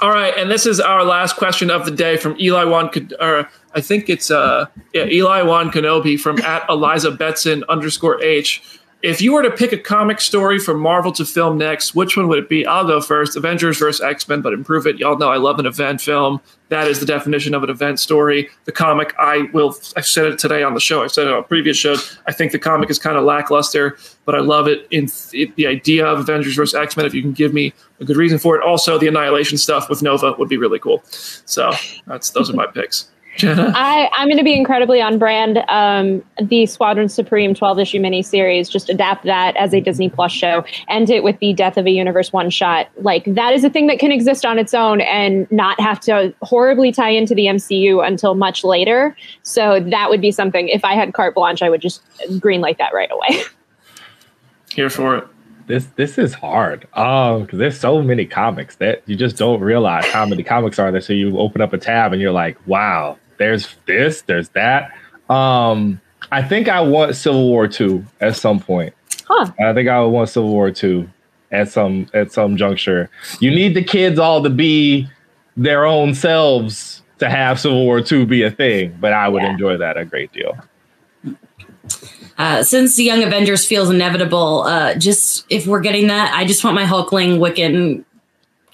[0.00, 2.90] all right, and this is our last question of the day from Eli Wan.
[3.20, 8.62] Or I think it's uh, yeah, Eli Wan Kenobi from at Eliza Betson underscore H.
[9.04, 12.26] If you were to pick a comic story from Marvel to film next, which one
[12.28, 12.64] would it be?
[12.64, 13.36] I'll go first.
[13.36, 14.96] Avengers versus X Men, but improve it.
[14.96, 16.40] Y'all know I love an event film.
[16.70, 18.48] That is the definition of an event story.
[18.64, 19.76] The comic, I will.
[19.94, 21.02] I've said it today on the show.
[21.02, 22.18] I've said it on previous shows.
[22.26, 25.66] I think the comic is kind of lackluster, but I love it in th- the
[25.66, 27.04] idea of Avengers versus X Men.
[27.04, 30.00] If you can give me a good reason for it, also the Annihilation stuff with
[30.00, 31.02] Nova would be really cool.
[31.04, 31.72] So
[32.06, 33.10] that's those are my picks.
[33.36, 35.58] Jenna, I, I'm going to be incredibly on brand.
[35.68, 40.64] Um, the Squadron Supreme 12 issue miniseries, just adapt that as a Disney Plus show,
[40.88, 42.88] end it with the Death of a Universe one shot.
[42.98, 46.34] Like, that is a thing that can exist on its own and not have to
[46.42, 49.16] horribly tie into the MCU until much later.
[49.42, 50.68] So, that would be something.
[50.68, 52.02] If I had carte blanche, I would just
[52.40, 53.42] greenlight that right away.
[54.74, 55.28] here for it.
[55.66, 60.04] this this is hard um because there's so many comics that you just don't realize
[60.06, 63.16] how many comics are there so you open up a tab and you're like wow
[63.38, 64.90] there's this there's that
[65.30, 66.00] um
[66.32, 68.94] i think i want civil war 2 at some point
[69.26, 69.50] Huh.
[69.60, 71.08] i think i would want civil war 2
[71.50, 73.08] at some at some juncture
[73.40, 75.08] you need the kids all to be
[75.56, 79.52] their own selves to have civil war 2 be a thing but i would Yeah.
[79.52, 80.56] enjoy that a great deal
[82.36, 86.64] Uh, since the Young Avengers feels inevitable, uh, just if we're getting that, I just
[86.64, 88.04] want my Hulkling Wiccan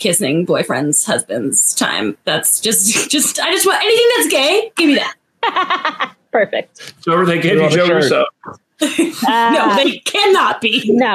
[0.00, 2.16] kissing boyfriends, husbands time.
[2.24, 4.72] That's just, just I just want anything that's gay.
[4.76, 6.14] Give me that.
[6.32, 6.94] Perfect.
[7.02, 7.88] So they gave you Joe.
[7.88, 8.24] Russo.
[8.82, 10.90] Uh, no, they cannot be.
[10.90, 11.14] no.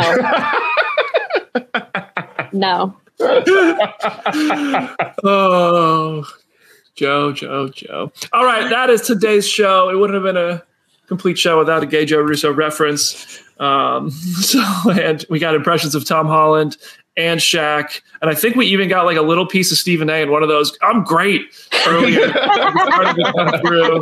[2.54, 2.96] no.
[5.24, 6.24] oh,
[6.94, 8.12] Joe, Joe, Joe.
[8.32, 9.90] All right, that is today's show.
[9.90, 10.62] It wouldn't have been a
[11.08, 13.42] complete show without a gay Joe Russo reference.
[13.60, 14.62] Um, so,
[14.92, 16.78] and we got impressions of Tom Holland
[17.18, 20.22] and Shaq, and I think we even got like a little piece of Stephen A.
[20.22, 20.78] in one of those.
[20.82, 21.42] I'm great
[21.88, 22.34] earlier.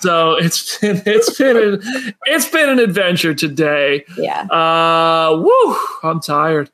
[0.00, 4.04] So it's been it's been an, it's been an adventure today.
[4.16, 4.42] Yeah.
[4.42, 5.76] Uh, woo!
[6.02, 6.70] I'm tired.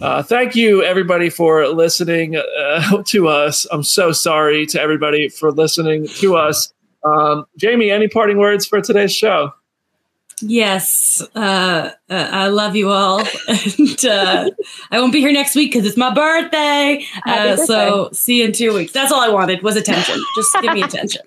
[0.00, 3.66] Uh, thank you, everybody, for listening uh, to us.
[3.70, 6.72] I'm so sorry to everybody for listening to us.
[7.04, 9.52] Um, Jamie, any parting words for today's show?
[10.42, 14.50] Yes, uh, uh, I love you all, and uh,
[14.90, 17.04] I won't be here next week because it's my birthday.
[17.26, 17.64] Uh, birthday.
[17.64, 18.92] So see you in two weeks.
[18.92, 20.20] That's all I wanted was attention.
[20.34, 21.22] Just give me attention.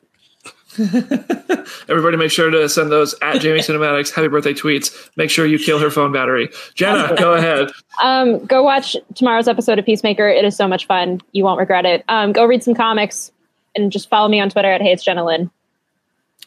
[1.87, 5.09] Everybody, make sure to send those at Jamie Cinematics happy birthday tweets.
[5.15, 6.49] Make sure you kill her phone battery.
[6.73, 7.71] Jenna, go ahead.
[8.01, 10.27] Um, go watch tomorrow's episode of Peacemaker.
[10.27, 11.21] It is so much fun.
[11.31, 12.03] You won't regret it.
[12.09, 13.31] Um, go read some comics
[13.75, 15.49] and just follow me on Twitter at Hey It's Jenna Lynn.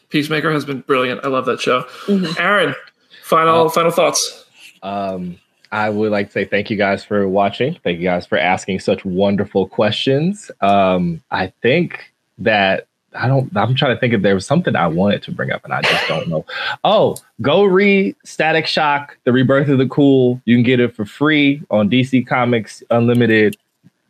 [0.09, 1.23] Peacemaker has been brilliant.
[1.23, 1.83] I love that show.
[2.05, 2.39] Mm-hmm.
[2.39, 2.75] Aaron,
[3.23, 4.45] final uh, final thoughts.
[4.81, 5.37] Um,
[5.71, 7.77] I would like to say thank you guys for watching.
[7.83, 10.49] Thank you guys for asking such wonderful questions.
[10.61, 13.55] Um, I think that I don't.
[13.55, 15.81] I'm trying to think if there was something I wanted to bring up, and I
[15.81, 16.45] just don't know.
[16.83, 20.41] Oh, go read Static Shock: The Rebirth of the Cool.
[20.45, 23.57] You can get it for free on DC Comics Unlimited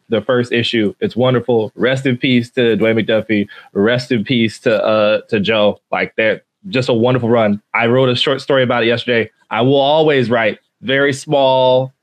[0.09, 0.93] the first issue.
[0.99, 1.71] It's wonderful.
[1.75, 3.47] Rest in peace to Dwayne McDuffie.
[3.73, 5.79] Rest in peace to uh to Joe.
[5.91, 7.61] Like they're just a wonderful run.
[7.73, 9.31] I wrote a short story about it yesterday.
[9.49, 11.93] I will always write very small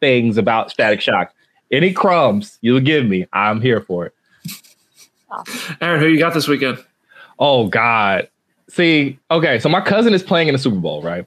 [0.00, 1.32] things about Static Shock.
[1.70, 4.14] Any crumbs you'll give me, I'm here for it.
[5.80, 6.78] Aaron, who you got this weekend?
[7.38, 8.28] Oh God.
[8.70, 11.26] See, okay, so my cousin is playing in the Super Bowl, right?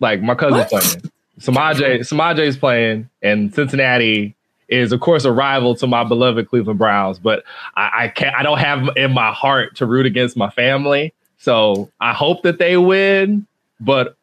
[0.00, 1.10] Like my cousin's playing.
[1.40, 4.34] Samaje, Samaje is playing, and Cincinnati
[4.68, 7.44] is of course a rival to my beloved Cleveland Browns, but
[7.76, 11.12] I, I can't I don't have in my heart to root against my family.
[11.38, 13.46] So I hope that they win,
[13.80, 14.16] but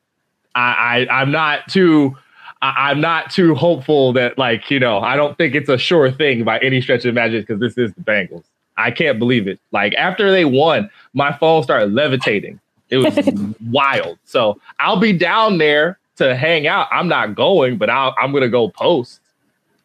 [0.54, 2.16] I, I I'm not too
[2.62, 6.12] I, am not too hopeful that like, you know, I don't think it's a sure
[6.12, 8.44] thing by any stretch of imagination because this is the Bengals.
[8.78, 9.60] I can't believe it.
[9.72, 12.60] Like after they won, my phone started levitating.
[12.90, 14.18] It was wild.
[14.26, 16.88] So I'll be down there to hang out.
[16.92, 19.20] I'm not going, but i am going to go post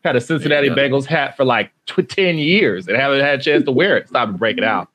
[0.05, 0.75] had a Cincinnati yeah.
[0.75, 4.09] Bengals hat for like 10 years and haven't had a chance to wear it.
[4.09, 4.89] Stop and break it out.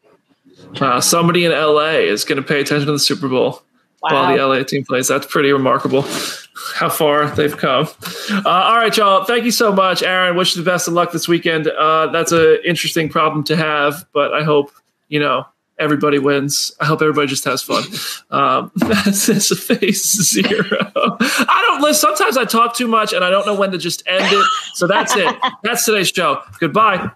[0.79, 3.61] Uh, somebody in LA is going to pay attention to the Super Bowl
[4.01, 4.13] wow.
[4.13, 5.07] while the LA team plays.
[5.07, 6.01] That's pretty remarkable
[6.75, 7.87] how far they've come.
[8.29, 9.25] Uh, all right, y'all.
[9.25, 10.35] Thank you so much, Aaron.
[10.35, 11.67] Wish you the best of luck this weekend.
[11.67, 14.71] Uh, that's an interesting problem to have, but I hope,
[15.09, 15.45] you know,
[15.79, 16.73] everybody wins.
[16.79, 17.83] I hope everybody just has fun.
[18.31, 20.77] Um, that's a phase zero.
[20.91, 22.09] I don't listen.
[22.09, 24.45] Sometimes I talk too much and I don't know when to just end it.
[24.73, 25.33] So that's it.
[25.63, 26.41] That's today's show.
[26.59, 27.11] Goodbye.